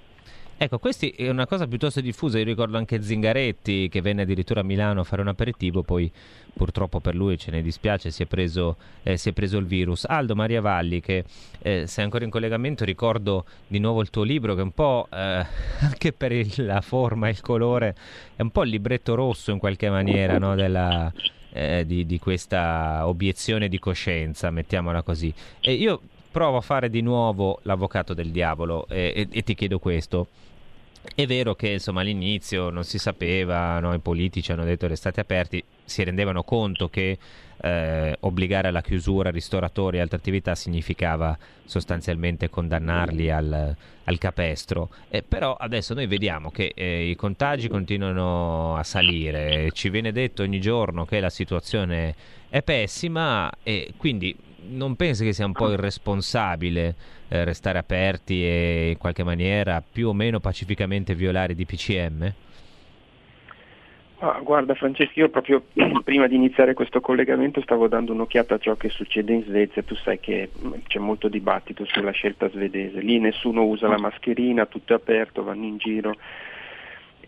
Ecco, 0.61 0.81
questa 0.81 1.07
è 1.07 1.29
una 1.29 1.47
cosa 1.47 1.69
piuttosto 1.69 2.01
diffusa, 2.01 2.39
io 2.39 2.45
ricordo 2.45 2.77
anche 2.77 3.01
Zingaretti 3.01 3.89
che 3.89 4.01
venne 4.01 4.23
addirittura 4.23 4.59
a 4.59 4.65
Milano 4.65 5.03
a 5.03 5.05
fare 5.05 5.23
un 5.23 5.29
aperitivo, 5.29 5.85
poi 5.85 6.11
purtroppo 6.53 6.99
per 6.99 7.15
lui 7.15 7.39
ce 7.39 7.53
ne 7.53 7.63
dispiace, 7.63 8.11
si 8.11 8.25
è 8.25 8.27
preso, 8.27 8.77
eh, 9.05 9.17
si 9.17 9.29
è 9.29 9.33
preso 9.33 9.59
il 9.59 9.67
virus. 9.67 10.05
Aldo 10.05 10.35
Maria 10.35 10.61
Valli, 10.61 11.01
che 11.01 11.23
eh, 11.61 11.87
sei 11.87 12.03
ancora 12.03 12.25
in 12.25 12.31
collegamento, 12.31 12.85
ricordo 12.85 13.45
di 13.69 13.79
nuovo 13.79 14.01
il 14.01 14.11
tuo 14.11 14.25
libro 14.25 14.55
che 14.55 14.61
è 14.61 14.65
un 14.65 14.73
po', 14.73 15.07
eh, 15.13 15.47
anche 15.79 16.13
per 16.13 16.33
il, 16.33 16.53
la 16.57 16.81
forma 16.81 17.29
e 17.29 17.31
il 17.31 17.41
colore, 17.41 17.95
è 18.35 18.43
un 18.43 18.51
po' 18.51 18.65
il 18.65 18.71
libretto 18.71 19.15
rosso 19.15 19.53
in 19.53 19.61
qualche 19.61 19.89
maniera 19.89 20.39
no, 20.39 20.57
della, 20.57 21.13
eh, 21.53 21.85
di, 21.87 22.05
di, 22.05 22.19
questa 22.19 23.07
obiezione 23.07 23.69
di 23.69 23.79
coscienza, 23.79 24.51
mettiamola 24.51 25.03
così. 25.03 25.33
E 25.61 25.75
io 25.75 26.01
provo 26.33 26.57
a 26.57 26.63
fare 26.63 26.91
di 26.91 27.01
nuovo 27.01 27.61
l'avvocato 27.63 28.13
del 28.13 28.33
diavolo 28.33 28.89
e, 28.89 29.13
e, 29.15 29.29
e 29.31 29.43
ti 29.45 29.55
chiedo 29.55 29.79
questo. 29.79 30.27
È 31.15 31.27
vero 31.27 31.55
che 31.55 31.69
insomma, 31.71 32.01
all'inizio 32.01 32.71
non 32.71 32.85
si 32.85 32.99
sapeva, 32.99 33.79
no? 33.81 33.93
i 33.93 33.99
politici 33.99 34.53
hanno 34.53 34.65
detto 34.65 34.87
restate 34.87 35.21
aperti, 35.21 35.63
si 35.85 36.05
rendevano 36.05 36.43
conto 36.45 36.89
che 36.89 37.19
eh, 37.61 38.17
obbligare 38.21 38.69
alla 38.69 38.83
chiusura 38.83 39.31
ristoratori 39.31 39.97
e 39.97 40.01
altre 40.01 40.19
attività 40.19 40.55
significava 40.55 41.37
sostanzialmente 41.65 42.49
condannarli 42.49 43.31
al, 43.31 43.75
al 44.05 44.19
capestro. 44.19 44.91
Eh, 45.09 45.23
però 45.23 45.55
adesso 45.55 45.95
noi 45.95 46.07
vediamo 46.07 46.51
che 46.51 46.73
eh, 46.75 47.09
i 47.09 47.17
contagi 47.17 47.69
continuano 47.69 48.77
a 48.77 48.83
salire, 48.85 49.71
ci 49.73 49.91
viene 49.91 50.13
detto 50.13 50.43
ogni 50.43 50.61
giorno 50.61 51.05
che 51.05 51.21
la 51.21 51.31
situazione 51.31 52.15
è 52.49 52.63
pessima 52.63 53.51
e 53.63 53.93
quindi 53.97 54.35
non 54.67 54.97
pensi 54.97 55.25
che 55.25 55.33
sia 55.33 55.47
un 55.47 55.53
po' 55.53 55.71
irresponsabile 55.71 56.95
eh, 57.29 57.45
restare 57.45 57.79
aperti 57.79 58.45
e 58.45 58.91
in 58.91 58.99
qualche 58.99 59.23
maniera 59.23 59.83
più 59.83 60.09
o 60.09 60.13
meno 60.13 60.41
pacificamente 60.41 61.15
violare 61.15 61.53
i 61.53 61.57
DPCM? 61.57 62.33
Ah, 64.21 64.41
guarda 64.43 64.75
Francesco, 64.75 65.21
io 65.21 65.29
proprio 65.29 65.63
prima 66.03 66.27
di 66.27 66.35
iniziare 66.35 66.75
questo 66.75 67.01
collegamento 67.01 67.61
stavo 67.63 67.87
dando 67.87 68.13
un'occhiata 68.13 68.55
a 68.55 68.59
ciò 68.59 68.75
che 68.75 68.89
succede 68.89 69.33
in 69.33 69.45
Svezia, 69.45 69.85
tu 69.85 69.95
sai 69.95 70.19
che 70.19 70.51
mm, 70.61 70.73
c'è 70.89 70.99
molto 70.99 71.29
dibattito 71.29 71.85
sulla 71.85 72.11
scelta 72.11 72.51
svedese, 72.51 73.01
lì 73.01 73.21
nessuno 73.21 73.65
usa 73.65 73.87
la 73.87 73.99
mascherina, 73.99 74.67
tutto 74.67 74.93
è 74.93 74.97
aperto, 74.97 75.45
vanno 75.45 75.67
in 75.67 75.77
giro 75.77 76.17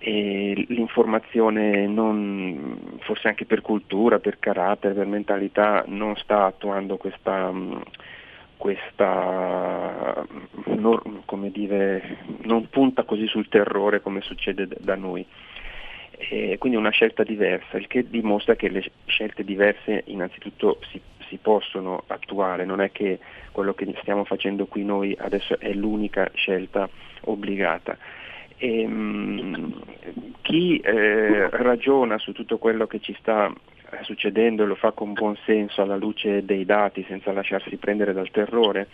e 0.02 0.64
l'informazione 0.68 1.86
non, 1.86 2.96
forse 3.00 3.28
anche 3.28 3.44
per 3.44 3.60
cultura, 3.60 4.18
per 4.18 4.38
carattere, 4.38 4.94
per 4.94 5.04
mentalità 5.06 5.84
non 5.88 6.16
sta 6.16 6.46
attuando 6.46 6.96
questa, 6.96 7.52
questa 8.56 10.26
come 11.26 11.50
dire, 11.50 12.16
non 12.44 12.70
punta 12.70 13.02
così 13.02 13.26
sul 13.26 13.48
terrore 13.50 14.00
come 14.00 14.22
succede 14.22 14.66
da 14.78 14.94
noi. 14.94 15.24
E 16.16 16.56
quindi 16.58 16.78
una 16.78 16.90
scelta 16.90 17.22
diversa, 17.22 17.76
il 17.76 17.86
che 17.86 18.08
dimostra 18.08 18.56
che 18.56 18.70
le 18.70 18.82
scelte 19.04 19.44
diverse 19.44 20.04
innanzitutto 20.06 20.78
si, 20.90 20.98
si 21.28 21.36
possono 21.36 22.04
attuare, 22.06 22.64
non 22.64 22.80
è 22.80 22.90
che 22.90 23.18
quello 23.52 23.74
che 23.74 23.86
stiamo 24.00 24.24
facendo 24.24 24.64
qui 24.64 24.82
noi 24.82 25.14
adesso 25.18 25.58
è 25.58 25.72
l'unica 25.74 26.30
scelta 26.32 26.88
obbligata. 27.24 27.98
E, 28.60 28.82
ehm, 28.82 29.82
chi 30.42 30.78
eh, 30.78 31.48
ragiona 31.50 32.18
su 32.18 32.32
tutto 32.32 32.58
quello 32.58 32.86
che 32.86 33.00
ci 33.00 33.16
sta 33.18 33.50
succedendo 34.02 34.62
e 34.62 34.66
lo 34.66 34.74
fa 34.74 34.92
con 34.92 35.12
buon 35.14 35.36
senso 35.44 35.82
alla 35.82 35.96
luce 35.96 36.44
dei 36.44 36.64
dati 36.64 37.04
senza 37.08 37.32
lasciarsi 37.32 37.76
prendere 37.76 38.12
dal 38.12 38.30
terrore, 38.30 38.88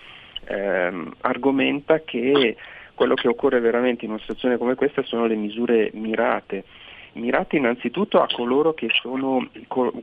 ehm, 0.45 1.13
argomenta 1.21 2.01
che 2.01 2.57
quello 2.95 3.15
che 3.15 3.29
occorre 3.29 3.61
veramente 3.61 4.05
in 4.05 4.13
una 4.13 4.21
situazione 4.21 4.57
come 4.57 4.75
questa 4.75 5.03
sono 5.03 5.27
le 5.27 5.35
misure 5.35 5.91
mirate. 5.95 6.65
Mirate 7.13 7.57
innanzitutto 7.57 8.21
a 8.21 8.29
coloro 8.31 8.75
che 8.75 8.89
sono 9.01 9.49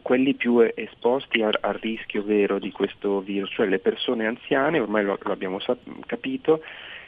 quelli 0.02 0.34
più 0.34 0.60
esposti 0.74 1.44
al, 1.44 1.56
al, 1.62 1.76
rischio 1.76 2.24
vero 2.24 2.58
di 2.58 2.72
questo 2.72 3.22
virus, 3.22 3.52
cioè 3.52 3.68
le 3.68 3.78
persone 3.78 4.26
anziane, 4.26 4.80
ormai 4.80 5.04
lo, 5.04 5.18
lo 5.22 5.32
abbiamo 5.32 5.60
sap- 5.60 6.06
capito, 6.08 6.64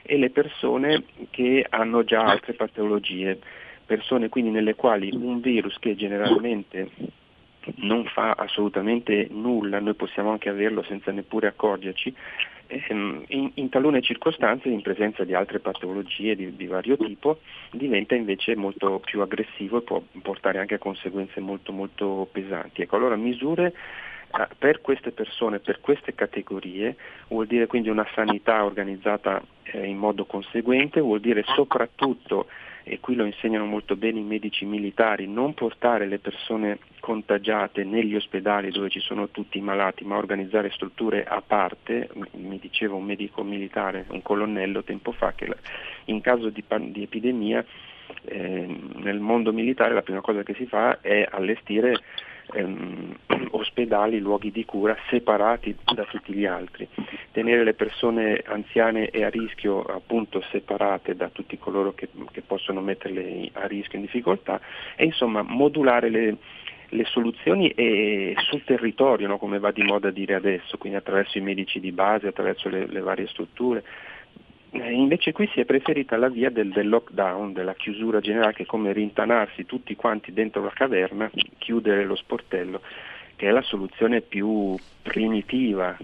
e 0.06 0.18
le 0.18 0.30
persone 0.30 1.04
che 1.32 1.66
hanno 1.70 2.04
già 2.04 2.24
altre 2.24 2.54
patologie, 2.54 3.40
persone 3.86 4.30
quindi 4.30 4.52
nelle 4.52 4.76
quali 4.76 5.10
un 5.14 5.42
virus 5.42 5.78
che 5.80 5.96
generalmente 5.96 6.90
non 7.78 8.06
fa 8.06 8.32
assolutamente 8.32 9.28
nulla, 9.32 9.80
noi 9.80 9.96
possiamo 9.96 10.32
anche 10.32 10.50
averlo 10.50 10.84
senza 10.84 11.12
neppure 11.12 11.48
accorgerci, 11.48 12.14
ehm, 12.68 13.24
in, 13.30 13.52
in, 13.56 13.70
talune 13.70 14.02
circostanze, 14.02 14.70
in 14.70 14.82
presenza 14.82 15.24
di 15.24 15.34
altre 15.34 15.60
patologie 15.60 16.36
di, 16.36 16.56
di, 16.56 16.68
vario 16.68 16.98
tipo, 16.98 17.40
diventa 17.72 18.16
invece 18.16 18.56
molto 18.56 19.00
più 19.00 19.22
aggressivo 19.22 19.80
e 19.80 19.82
può 19.82 20.02
portare 20.22 20.60
anche 20.60 20.76
a 20.76 20.80
conseguenze 20.80 21.40
molto, 21.40 21.72
molto 21.72 22.28
pesanti. 22.32 22.84
Ecco, 22.84 22.96
allora 22.96 23.16
misure 23.16 23.74
per 24.58 24.82
queste 24.82 25.12
persone, 25.12 25.60
per 25.60 25.80
queste 25.80 26.14
categorie, 26.14 26.96
vuol 27.30 27.48
dire 27.48 27.68
quindi 27.68 27.90
una 27.90 28.08
sanità 28.14 28.64
organizzata 28.64 29.42
eh, 29.64 29.86
in 29.86 29.98
modo 29.98 30.26
conseguente, 30.26 31.00
vuol 31.00 31.20
dire 31.20 31.44
soprattutto 31.46 32.48
e 32.88 33.00
qui 33.00 33.16
lo 33.16 33.26
insegnano 33.26 33.66
molto 33.66 33.96
bene 33.96 34.20
i 34.20 34.24
medici 34.24 34.64
militari, 34.64 35.26
non 35.28 35.56
portare 35.56 36.06
le 36.06 36.20
persone 36.20 36.78
contagiate 37.00 37.84
negli 37.84 38.16
ospedali 38.16 38.70
dove 38.70 38.90
ci 38.90 39.00
sono 39.00 39.30
tutti 39.30 39.58
i 39.58 39.62
malati, 39.62 40.06
ma 40.06 40.18
organizzare 40.18 40.70
strutture 40.70 41.24
a 41.24 41.42
parte, 41.42 42.10
mi 42.34 42.60
diceva 42.60 42.94
un 42.94 43.04
medico 43.04 43.42
militare, 43.42 44.06
un 44.10 44.22
colonnello 44.22 44.84
tempo 44.84 45.14
fa, 45.14 45.34
che 45.34 45.52
in 46.06 46.22
caso 46.22 46.50
di, 46.50 46.64
di 46.92 47.02
epidemia 47.02 47.66
eh, 48.26 48.80
nel 48.98 49.20
mondo 49.20 49.52
militare 49.52 49.96
la 49.96 50.04
prima 50.04 50.22
cosa 50.22 50.44
che 50.44 50.54
si 50.54 50.68
fa 50.68 51.02
è 51.02 51.28
allestire 51.28 52.00
ehm, 52.54 53.16
ospedali, 53.52 54.20
luoghi 54.20 54.52
di 54.52 54.66
cura 54.66 54.96
separati 55.10 55.76
da 55.94 56.04
tutti 56.06 56.34
gli 56.34 56.46
altri, 56.46 56.88
tenere 57.32 57.64
le 57.64 57.74
persone 57.74 58.42
anziane 58.46 59.10
e 59.10 59.24
a 59.24 59.30
rischio 59.30 59.82
appunto 59.82 60.42
separate 60.52 61.16
da 61.16 61.30
tutti 61.30 61.58
coloro 61.58 61.94
che, 61.94 62.10
che 62.32 62.42
possono 62.42 62.82
metterle 62.82 63.50
a 63.54 63.68
rischio 63.68 63.98
in 63.98 64.06
difficoltà 64.06 64.60
e 64.96 65.06
insomma 65.06 65.42
modulare 65.42 66.10
le, 66.10 66.38
le 66.90 67.06
soluzioni 67.06 67.74
sul 68.38 68.64
territorio, 68.64 69.28
no? 69.28 69.38
come 69.38 69.60
va 69.60 69.72
di 69.72 69.84
moda 69.84 70.12
dire 70.12 70.36
adesso, 70.36 70.78
quindi 70.78 70.98
attraverso 70.98 71.38
i 71.38 71.42
medici 71.42 71.80
di 71.80 71.92
base, 71.92 72.28
attraverso 72.28 72.70
le, 72.70 72.88
le 72.88 73.00
varie 73.02 73.28
strutture. 73.28 73.84
Eh, 74.72 74.92
invece 74.92 75.32
qui 75.32 75.48
si 75.54 75.60
è 75.60 75.66
preferita 75.66 76.18
la 76.18 76.30
via 76.30 76.50
del, 76.50 76.70
del, 76.70 76.90
lockdown, 76.90 77.54
della 77.54 77.74
chiusura 77.74 78.20
generale, 78.20 78.54
che 78.54 78.64
è 78.64 78.66
come 78.66 78.92
rintanarsi 78.94 79.66
tutti 79.66 79.96
quanti 79.96 80.34
dentro 80.34 80.64
la 80.64 80.72
caverna, 80.74 81.30
chiudere 81.58 82.04
lo 82.04 82.16
sportello, 82.16 82.82
che 83.36 83.48
è 83.48 83.52
la 83.52 83.62
soluzione 83.62 84.22
più 84.22 84.76
primitiva, 85.02 85.98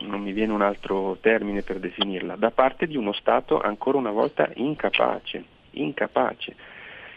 non 0.00 0.20
mi 0.20 0.32
viene 0.32 0.52
un 0.52 0.62
altro 0.62 1.18
termine 1.20 1.62
per 1.62 1.78
definirla, 1.78 2.36
da 2.36 2.50
parte 2.50 2.86
di 2.86 2.96
uno 2.96 3.12
Stato 3.12 3.60
ancora 3.60 3.98
una 3.98 4.10
volta 4.10 4.50
incapace, 4.54 5.44
incapace 5.72 6.54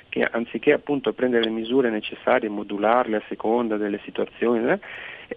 che 0.10 0.24
anziché 0.24 0.74
appunto 0.74 1.14
prendere 1.14 1.44
le 1.44 1.52
misure 1.52 1.90
necessarie, 1.90 2.50
modularle 2.50 3.18
a 3.18 3.24
seconda 3.28 3.78
delle 3.78 4.00
situazioni, 4.04 4.80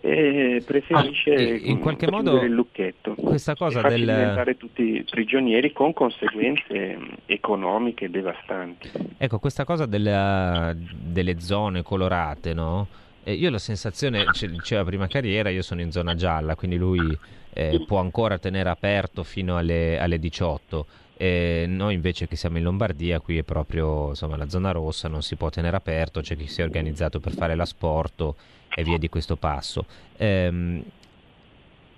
eh, 0.01 0.57
eh 0.57 0.63
preferisce 0.65 1.35
ah, 1.35 1.59
in 1.69 1.79
qualche 1.79 2.11
modo 2.11 2.43
il 2.43 2.53
lucchetto 2.53 3.15
questa 3.15 3.55
cosa 3.55 3.81
del 3.83 4.01
diventare 4.01 4.57
tutti 4.57 5.05
prigionieri 5.09 5.73
con 5.73 5.93
conseguenze 5.93 6.99
economiche 7.27 8.11
devastanti. 8.11 8.91
Ecco, 9.17 9.39
questa 9.39 9.65
cosa 9.65 9.87
della, 9.87 10.75
delle 10.77 11.41
zone 11.41 11.83
colorate, 11.83 12.53
no? 12.55 12.87
Eh, 13.23 13.35
io 13.35 13.49
ho 13.49 13.51
la 13.53 13.59
sensazione, 13.59 14.25
diceva 14.49 14.85
prima 14.85 15.07
carriera, 15.07 15.51
io 15.51 15.63
sono 15.63 15.81
in 15.81 15.91
zona 15.91 16.15
gialla, 16.15 16.55
quindi 16.55 16.77
lui 16.77 17.17
eh, 17.53 17.85
può 17.87 17.99
ancora 17.99 18.39
tenere 18.39 18.69
aperto 18.69 19.23
fino 19.23 19.57
alle, 19.57 19.99
alle 19.99 20.19
18 20.19 20.87
e 21.17 21.67
noi 21.69 21.95
invece 21.95 22.27
che 22.27 22.37
siamo 22.37 22.57
in 22.57 22.63
Lombardia, 22.63 23.21
qui 23.21 23.37
è 23.37 23.43
proprio 23.43 24.09
insomma, 24.09 24.39
la 24.39 24.49
zona 24.49 24.71
rossa, 24.71 25.07
non 25.07 25.23
si 25.23 25.37
può 25.37 25.51
tenere 25.51 25.77
aperto, 25.77 26.23
c'è 26.23 26.35
chi 26.35 26.47
si 26.47 26.63
è 26.63 26.65
organizzato 26.65 27.21
per 27.21 27.33
fare 27.33 27.55
l'asporto 27.55 28.37
e 28.75 28.83
via 28.83 28.99
di 28.99 29.09
questo 29.09 29.37
passo. 29.37 29.85
Ehm, 30.17 30.83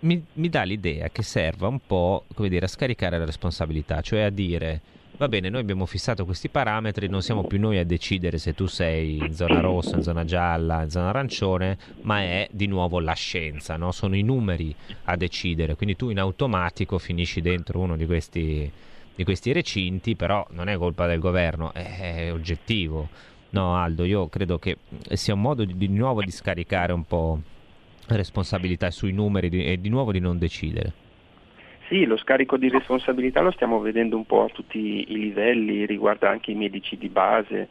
mi, 0.01 0.25
mi, 0.33 0.49
dà 0.49 0.63
l'idea 0.63 1.09
che 1.11 1.23
serva 1.23 1.69
un 1.69 1.79
po' 1.87 2.25
come 2.35 2.49
dire, 2.49 2.65
a 2.65 2.69
scaricare 2.69 3.19
la 3.19 3.25
responsabilità, 3.25 4.01
cioè 4.01 4.23
a 4.23 4.31
dire 4.31 4.81
va 5.17 5.29
bene, 5.29 5.49
noi 5.49 5.61
abbiamo 5.61 5.87
fissato 5.87 6.25
questi 6.25 6.49
parametri, 6.49 7.07
non 7.07 7.23
siamo 7.23 7.45
più 7.45 7.61
noi 7.61 7.79
a 7.79 7.85
decidere 7.85 8.39
se 8.39 8.55
tu 8.55 8.67
sei 8.67 9.19
in 9.19 9.35
zona 9.35 9.61
rossa, 9.61 9.97
in 9.97 10.03
zona 10.03 10.25
gialla, 10.25 10.83
in 10.83 10.91
zona 10.91 11.11
arancione, 11.11 11.79
ma 12.01 12.23
è 12.23 12.49
di 12.51 12.67
nuovo 12.67 12.99
la 12.99 13.13
scienza, 13.13 13.77
no? 13.77 13.93
sono 13.93 14.17
i 14.17 14.23
numeri 14.23 14.75
a 15.05 15.17
decidere, 15.17 15.77
quindi 15.77 15.95
tu 15.95 16.11
in 16.11 16.19
automatico 16.19 16.99
finisci 16.99 17.41
dentro 17.41 17.79
uno 17.79 17.97
di 17.97 18.07
questi 18.07 18.73
di 19.15 19.25
questi 19.25 19.53
recinti, 19.53 20.17
però 20.17 20.47
non 20.51 20.69
è 20.69 20.77
colpa 20.77 21.07
del 21.07 21.19
governo, 21.19 21.73
è 21.73 22.31
oggettivo. 22.33 23.09
No, 23.53 23.77
Aldo, 23.77 24.05
io 24.05 24.29
credo 24.29 24.59
che 24.59 24.77
sia 25.13 25.35
un 25.35 25.41
modo 25.41 25.65
di, 25.65 25.77
di 25.77 25.89
nuovo 25.89 26.23
di 26.23 26.31
scaricare 26.31 26.93
un 26.93 27.05
po' 27.05 27.39
responsabilità 28.09 28.91
sui 28.91 29.13
numeri 29.13 29.49
di, 29.49 29.65
e 29.65 29.81
di 29.81 29.89
nuovo 29.89 30.13
di 30.13 30.21
non 30.21 30.39
decidere. 30.39 30.93
Sì, 31.89 32.05
lo 32.05 32.17
scarico 32.17 32.57
di 32.57 32.71
responsabilità 32.71 33.43
lo 33.43 33.51
stiamo 33.51 33.79
vedendo 33.81 34.17
un 34.17 34.25
po' 34.25 34.45
a 34.45 34.49
tutti 34.49 35.05
i 35.13 35.17
livelli, 35.19 35.85
riguarda 35.85 36.31
anche 36.31 36.51
i 36.51 36.55
medici 36.55 36.97
di 36.97 37.11
base, 37.11 37.69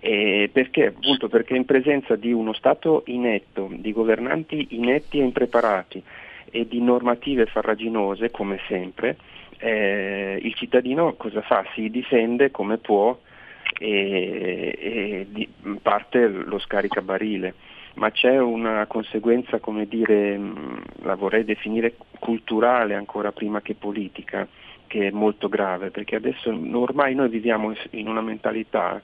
eh, 0.00 0.50
perché? 0.52 0.86
Appunto 0.86 1.28
perché 1.28 1.54
in 1.54 1.64
presenza 1.64 2.16
di 2.16 2.32
uno 2.32 2.52
Stato 2.52 3.04
inetto, 3.06 3.70
di 3.72 3.92
governanti 3.92 4.66
inetti 4.70 5.20
e 5.20 5.22
impreparati 5.22 6.02
e 6.50 6.66
di 6.66 6.80
normative 6.80 7.46
farraginose, 7.46 8.30
come 8.30 8.58
sempre, 8.66 9.16
eh, 9.58 10.38
il 10.42 10.54
cittadino 10.54 11.14
cosa 11.14 11.40
fa? 11.42 11.64
Si 11.74 11.88
difende 11.90 12.50
come 12.50 12.78
può 12.78 13.16
e, 13.78 14.76
e 14.78 15.26
di, 15.28 15.48
parte 15.80 16.26
lo 16.28 16.58
scaricabarile, 16.58 17.54
ma 17.94 18.10
c'è 18.10 18.38
una 18.38 18.86
conseguenza, 18.86 19.58
come 19.58 19.86
dire, 19.86 20.36
mm, 20.36 20.76
la 21.02 21.14
vorrei 21.14 21.44
definire 21.44 21.96
culturale 22.18 22.94
ancora 22.94 23.32
prima 23.32 23.60
che 23.60 23.74
politica, 23.74 24.46
che 24.86 25.08
è 25.08 25.10
molto 25.10 25.48
grave, 25.48 25.90
perché 25.90 26.16
adesso 26.16 26.50
ormai 26.72 27.14
noi 27.14 27.28
viviamo 27.28 27.74
in 27.90 28.08
una 28.08 28.20
mentalità 28.20 29.00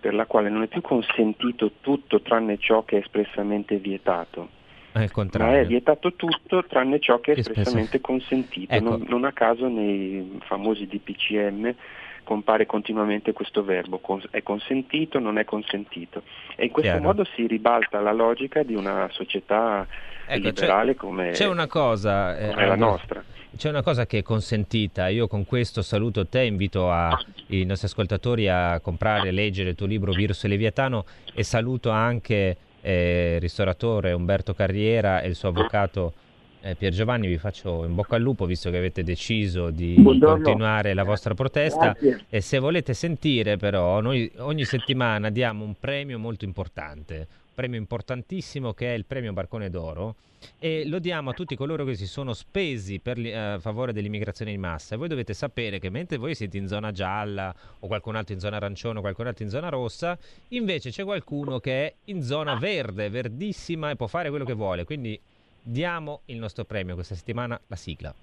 per 0.00 0.14
la 0.14 0.26
quale 0.26 0.48
non 0.48 0.62
è 0.62 0.66
più 0.66 0.80
consentito 0.80 1.72
tutto 1.80 2.20
tranne 2.22 2.58
ciò 2.58 2.84
che 2.84 2.96
è 2.96 3.00
espressamente 3.00 3.76
vietato. 3.76 4.60
È 4.92 5.08
ma 5.38 5.56
è 5.56 5.64
vietato 5.64 6.14
tutto 6.14 6.64
tranne 6.66 6.98
ciò 6.98 7.18
che 7.20 7.32
è 7.32 7.38
espressamente 7.38 8.00
consentito. 8.02 8.74
Ecco. 8.74 8.84
Non, 8.84 9.04
non, 9.08 9.24
a 9.24 9.32
caso 9.32 9.66
nei 9.68 10.38
famosi 10.44 10.86
DPCM 10.86 11.74
compare 12.24 12.66
continuamente 12.66 13.32
questo 13.32 13.62
verbo, 13.62 14.00
è 14.30 14.42
consentito, 14.42 15.18
non 15.18 15.38
è 15.38 15.44
consentito. 15.44 16.22
E 16.56 16.66
in 16.66 16.70
questo 16.70 16.92
Chiaro. 16.92 17.06
modo 17.06 17.24
si 17.34 17.46
ribalta 17.46 18.00
la 18.00 18.12
logica 18.12 18.62
di 18.62 18.74
una 18.74 19.08
società 19.12 19.86
ecco, 20.26 20.48
liberale 20.48 20.92
c'è, 20.92 20.98
come, 20.98 21.30
c'è 21.30 21.46
una 21.46 21.66
cosa, 21.66 22.38
eh, 22.38 22.50
come 22.50 22.66
la 22.66 22.76
nostra. 22.76 23.24
C'è 23.54 23.68
una 23.68 23.82
cosa 23.82 24.06
che 24.06 24.18
è 24.18 24.22
consentita, 24.22 25.08
io 25.08 25.28
con 25.28 25.44
questo 25.44 25.82
saluto 25.82 26.26
te, 26.26 26.42
invito 26.42 26.90
a, 26.90 27.10
i 27.48 27.64
nostri 27.64 27.86
ascoltatori 27.86 28.48
a 28.48 28.80
comprare 28.80 29.28
e 29.28 29.30
leggere 29.30 29.70
il 29.70 29.74
tuo 29.74 29.86
libro 29.86 30.12
Virus 30.12 30.44
e 30.44 30.48
Leviatano 30.48 31.04
e 31.34 31.42
saluto 31.42 31.90
anche 31.90 32.56
eh, 32.80 33.36
ristoratore 33.40 34.12
Umberto 34.12 34.54
Carriera 34.54 35.20
e 35.20 35.28
il 35.28 35.34
suo 35.34 35.50
avvocato 35.50 36.14
eh, 36.62 36.74
Pier 36.76 36.92
Giovanni, 36.92 37.26
vi 37.26 37.38
faccio 37.38 37.84
in 37.84 37.94
bocca 37.94 38.16
al 38.16 38.22
lupo 38.22 38.46
visto 38.46 38.70
che 38.70 38.76
avete 38.76 39.02
deciso 39.02 39.70
di 39.70 39.94
Buongiorno. 39.98 40.34
continuare 40.34 40.94
la 40.94 41.02
vostra 41.02 41.34
protesta 41.34 41.92
Grazie. 41.92 42.24
e 42.28 42.40
se 42.40 42.58
volete 42.58 42.94
sentire 42.94 43.56
però 43.56 44.00
noi 44.00 44.30
ogni 44.38 44.64
settimana 44.64 45.30
diamo 45.30 45.64
un 45.64 45.74
premio 45.78 46.18
molto 46.18 46.44
importante 46.44 47.26
premio 47.52 47.78
importantissimo 47.78 48.72
che 48.72 48.92
è 48.92 48.96
il 48.96 49.04
premio 49.04 49.32
Barcone 49.32 49.70
d'Oro 49.70 50.16
e 50.58 50.84
lo 50.86 50.98
diamo 50.98 51.30
a 51.30 51.32
tutti 51.34 51.54
coloro 51.54 51.84
che 51.84 51.94
si 51.94 52.06
sono 52.06 52.32
spesi 52.32 52.98
per, 52.98 53.18
eh, 53.18 53.36
a 53.36 53.58
favore 53.60 53.92
dell'immigrazione 53.92 54.50
di 54.50 54.58
massa. 54.58 54.94
E 54.94 54.98
voi 54.98 55.08
dovete 55.08 55.34
sapere 55.34 55.78
che 55.78 55.88
mentre 55.90 56.16
voi 56.16 56.34
siete 56.34 56.56
in 56.56 56.66
zona 56.66 56.90
gialla 56.90 57.54
o 57.78 57.86
qualcun 57.86 58.16
altro 58.16 58.34
in 58.34 58.40
zona 58.40 58.56
arancione 58.56 58.98
o 58.98 59.02
qualcun 59.02 59.28
altro 59.28 59.44
in 59.44 59.50
zona 59.50 59.68
rossa, 59.68 60.18
invece 60.48 60.90
c'è 60.90 61.04
qualcuno 61.04 61.60
che 61.60 61.86
è 61.86 61.94
in 62.06 62.22
zona 62.22 62.56
verde, 62.56 63.08
verdissima 63.08 63.90
e 63.90 63.96
può 63.96 64.06
fare 64.08 64.30
quello 64.30 64.44
che 64.44 64.54
vuole. 64.54 64.84
Quindi 64.84 65.20
diamo 65.62 66.22
il 66.26 66.38
nostro 66.38 66.64
premio 66.64 66.94
questa 66.94 67.14
settimana, 67.14 67.60
la 67.66 67.76
sigla. 67.76 68.14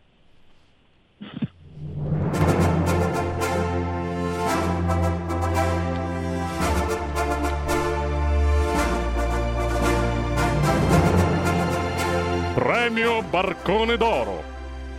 Premio 12.54 13.24
Barcone 13.24 13.98
d'Oro. 13.98 14.44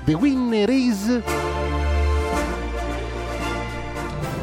The 0.05 0.15
winner 0.15 0.69
is... 0.71 1.60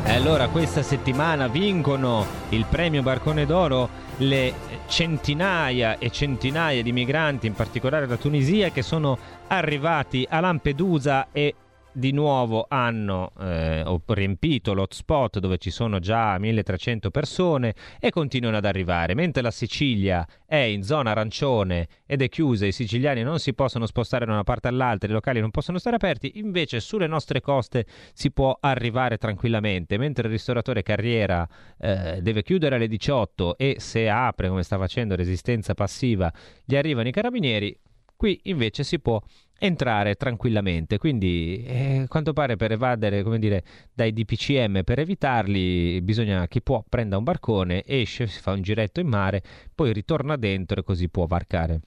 E 0.07 0.13
allora 0.13 0.47
questa 0.47 0.83
settimana 0.83 1.49
vincono 1.49 2.25
il 2.51 2.65
premio 2.69 3.01
Barcone 3.01 3.45
d'Oro 3.45 3.89
le 4.19 4.53
centinaia 4.87 5.97
e 5.97 6.09
centinaia 6.11 6.81
di 6.81 6.93
migranti, 6.93 7.45
in 7.45 7.53
particolare 7.53 8.07
da 8.07 8.15
Tunisia, 8.15 8.69
che 8.69 8.83
sono 8.83 9.17
arrivati 9.47 10.25
a 10.27 10.39
Lampedusa 10.39 11.27
e 11.33 11.53
di 11.97 12.11
nuovo 12.11 12.67
hanno 12.69 13.31
eh, 13.39 13.83
riempito 14.05 14.75
l'hotspot 14.75 15.39
dove 15.39 15.57
ci 15.57 15.71
sono 15.71 15.97
già 15.97 16.37
1300 16.37 17.09
persone 17.09 17.73
e 17.99 18.11
continuano 18.11 18.57
ad 18.57 18.65
arrivare. 18.65 19.15
Mentre 19.15 19.41
la 19.41 19.49
Sicilia 19.49 20.25
è 20.45 20.57
in 20.57 20.83
zona 20.83 21.11
arancione 21.11 21.87
ed 22.05 22.21
è 22.21 22.29
chiusa, 22.29 22.67
i 22.67 22.71
siciliani 22.71 23.23
non 23.23 23.39
si 23.39 23.55
possono 23.55 23.87
spostare 23.87 24.25
da 24.25 24.33
una 24.33 24.43
parte 24.43 24.67
all'altra, 24.67 25.09
i 25.09 25.13
locali 25.13 25.39
non 25.39 25.49
possono 25.49 25.79
stare 25.79 25.95
aperti, 25.95 26.33
invece 26.35 26.79
sulle 26.79 27.07
nostre 27.07 27.41
coste 27.41 27.87
si 28.13 28.29
può 28.29 28.55
arrivare 28.59 29.17
tranquillamente. 29.17 29.97
Mentre 29.97 30.27
il 30.27 30.33
ristoratore 30.33 30.83
Carriera 30.83 31.47
eh, 31.79 32.19
deve 32.21 32.43
chiudere 32.43 32.75
alle 32.75 32.87
18 32.87 33.57
e 33.57 33.77
se 33.79 34.07
apre, 34.07 34.49
come 34.49 34.61
sta 34.61 34.77
facendo 34.77 35.15
resistenza 35.15 35.73
passiva, 35.73 36.31
gli 36.63 36.75
arrivano 36.75 37.07
i 37.07 37.11
carabinieri, 37.11 37.75
qui 38.15 38.39
invece 38.43 38.83
si 38.83 38.99
può 38.99 39.19
entrare 39.59 40.15
tranquillamente. 40.15 40.97
Quindi, 40.97 41.63
eh, 41.65 42.05
quanto 42.07 42.33
pare 42.33 42.55
per 42.55 42.71
evadere, 42.71 43.23
come 43.23 43.39
dire, 43.39 43.63
dai 43.93 44.13
DPCM, 44.13 44.83
per 44.83 44.99
evitarli, 44.99 46.01
bisogna 46.01 46.47
chi 46.47 46.61
può 46.61 46.83
prenda 46.87 47.17
un 47.17 47.23
barcone, 47.23 47.83
esce, 47.85 48.27
si 48.27 48.39
fa 48.39 48.51
un 48.51 48.61
giretto 48.61 48.99
in 48.99 49.07
mare, 49.07 49.41
poi 49.73 49.93
ritorna 49.93 50.35
dentro 50.35 50.79
e 50.79 50.83
così 50.83 51.09
può 51.09 51.25
varcare 51.25 51.81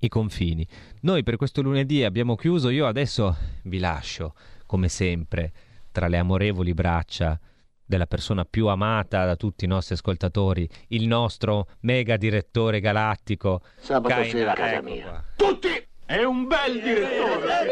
i 0.00 0.08
confini. 0.08 0.66
Noi 1.02 1.22
per 1.22 1.36
questo 1.36 1.62
lunedì 1.62 2.04
abbiamo 2.04 2.36
chiuso, 2.36 2.68
io 2.68 2.86
adesso 2.86 3.36
vi 3.64 3.78
lascio, 3.78 4.34
come 4.66 4.88
sempre, 4.88 5.52
tra 5.92 6.08
le 6.08 6.18
amorevoli 6.18 6.74
braccia 6.74 7.38
della 7.86 8.06
persona 8.06 8.44
più 8.44 8.66
amata 8.68 9.24
da 9.26 9.36
tutti 9.36 9.64
i 9.64 9.68
nostri 9.68 9.94
ascoltatori, 9.94 10.68
il 10.88 11.06
nostro 11.06 11.68
mega 11.80 12.16
direttore 12.16 12.80
galattico. 12.80 13.62
Sabato 13.76 14.14
Kaina, 14.14 14.30
sera 14.30 14.52
a 14.52 14.54
casa 14.54 14.74
ecco 14.74 14.82
mia. 14.82 15.04
qua. 15.06 15.24
Tutti! 15.36 15.68
È 16.06 16.22
un 16.22 16.46
bel 16.46 16.80
direttore! 16.82 17.70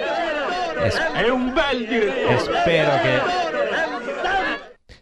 E, 0.84 0.90
È 1.24 1.28
un 1.28 1.52
bel 1.52 1.82
e 1.82 1.86
direttore! 1.86 2.38
spero 2.38 2.90
che 3.02 3.40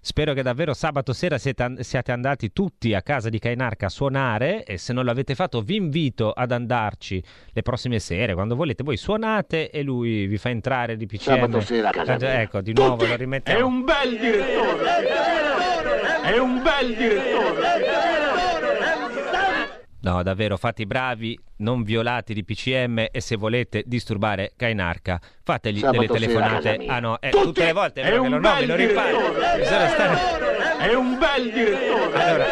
Spero 0.02 0.32
che 0.32 0.42
davvero 0.42 0.72
sabato 0.74 1.12
sera 1.12 1.38
siate 1.38 2.10
andati 2.12 2.52
tutti 2.52 2.94
a 2.94 3.02
casa 3.02 3.28
di 3.28 3.38
Kainarca 3.38 3.86
a 3.86 3.88
suonare 3.90 4.64
e 4.64 4.76
se 4.78 4.92
non 4.92 5.04
l'avete 5.04 5.34
fatto 5.36 5.60
vi 5.60 5.76
invito 5.76 6.32
ad 6.32 6.50
andarci 6.52 7.22
le 7.52 7.62
prossime 7.62 7.98
sere, 8.00 8.34
quando 8.34 8.56
volete 8.56 8.82
voi 8.82 8.96
suonate 8.96 9.70
e 9.70 9.82
lui 9.82 10.26
vi 10.26 10.36
fa 10.38 10.48
entrare 10.48 10.96
di 10.96 11.06
PCM. 11.06 11.20
Sabato 11.34 11.60
sera 11.60 11.88
a 11.90 11.92
casa 11.92 12.16
mia. 12.16 12.40
Ecco, 12.40 12.60
di 12.62 12.72
nuovo 12.72 12.96
Tutti! 12.96 13.08
lo 13.08 13.14
È 13.14 13.16
rimettiamo. 13.18 13.66
un 13.66 13.84
bel 13.84 14.18
direttore! 14.18 15.08
È 16.22 16.38
un 16.38 16.62
bel 16.62 16.96
direttore! 16.96 17.99
No, 20.02 20.22
davvero, 20.22 20.56
fate 20.56 20.82
i 20.82 20.86
bravi, 20.86 21.38
non 21.56 21.82
violate 21.82 22.32
di 22.32 22.42
PCM 22.42 23.08
e 23.10 23.20
se 23.20 23.36
volete 23.36 23.82
disturbare 23.86 24.52
Kainarca, 24.56 25.20
fategli 25.42 25.80
Sabato 25.80 26.12
delle 26.12 26.26
sera 26.26 26.48
telefonate. 26.48 26.78
mia. 26.78 26.92
Ah 26.94 27.00
no, 27.00 27.20
eh, 27.20 27.28
Tutti! 27.30 27.44
tutte 27.44 27.64
le 27.64 27.72
volte 27.72 28.00
è 28.00 28.04
vero 28.04 28.22
che 28.22 28.28
lo 28.28 28.38
nomi, 28.38 28.66
lo 28.66 28.76
stare... 29.64 30.78
È 30.78 30.94
un 30.94 31.18
bel 31.18 31.52
direttore! 31.52 32.14
Allora, 32.14 32.44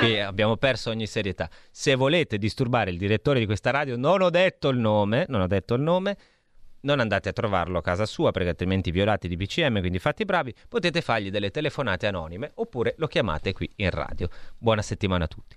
qui 0.00 0.18
abbiamo 0.18 0.56
perso 0.56 0.90
ogni 0.90 1.06
serietà. 1.06 1.48
Se 1.70 1.94
volete 1.94 2.36
disturbare 2.36 2.90
il 2.90 2.98
direttore 2.98 3.38
di 3.38 3.46
questa 3.46 3.70
radio, 3.70 3.96
non 3.96 4.22
ho 4.22 4.30
detto 4.30 4.68
il 4.70 4.78
nome, 4.78 5.24
non 5.28 5.40
ho 5.40 5.46
detto 5.46 5.74
il 5.74 5.82
nome, 5.82 6.16
non 6.80 6.98
andate 6.98 7.28
a 7.28 7.32
trovarlo 7.32 7.78
a 7.78 7.82
casa 7.82 8.06
sua 8.06 8.32
perché 8.32 8.48
altrimenti 8.48 8.90
violate 8.90 9.28
di 9.28 9.36
BCM, 9.36 9.78
quindi 9.78 10.00
fate 10.00 10.22
i 10.22 10.26
bravi, 10.26 10.52
potete 10.68 11.00
fargli 11.00 11.30
delle 11.30 11.50
telefonate 11.50 12.08
anonime 12.08 12.50
oppure 12.54 12.94
lo 12.98 13.06
chiamate 13.06 13.52
qui 13.52 13.70
in 13.76 13.90
radio. 13.90 14.28
Buona 14.58 14.82
settimana 14.82 15.24
a 15.24 15.28
tutti. 15.28 15.56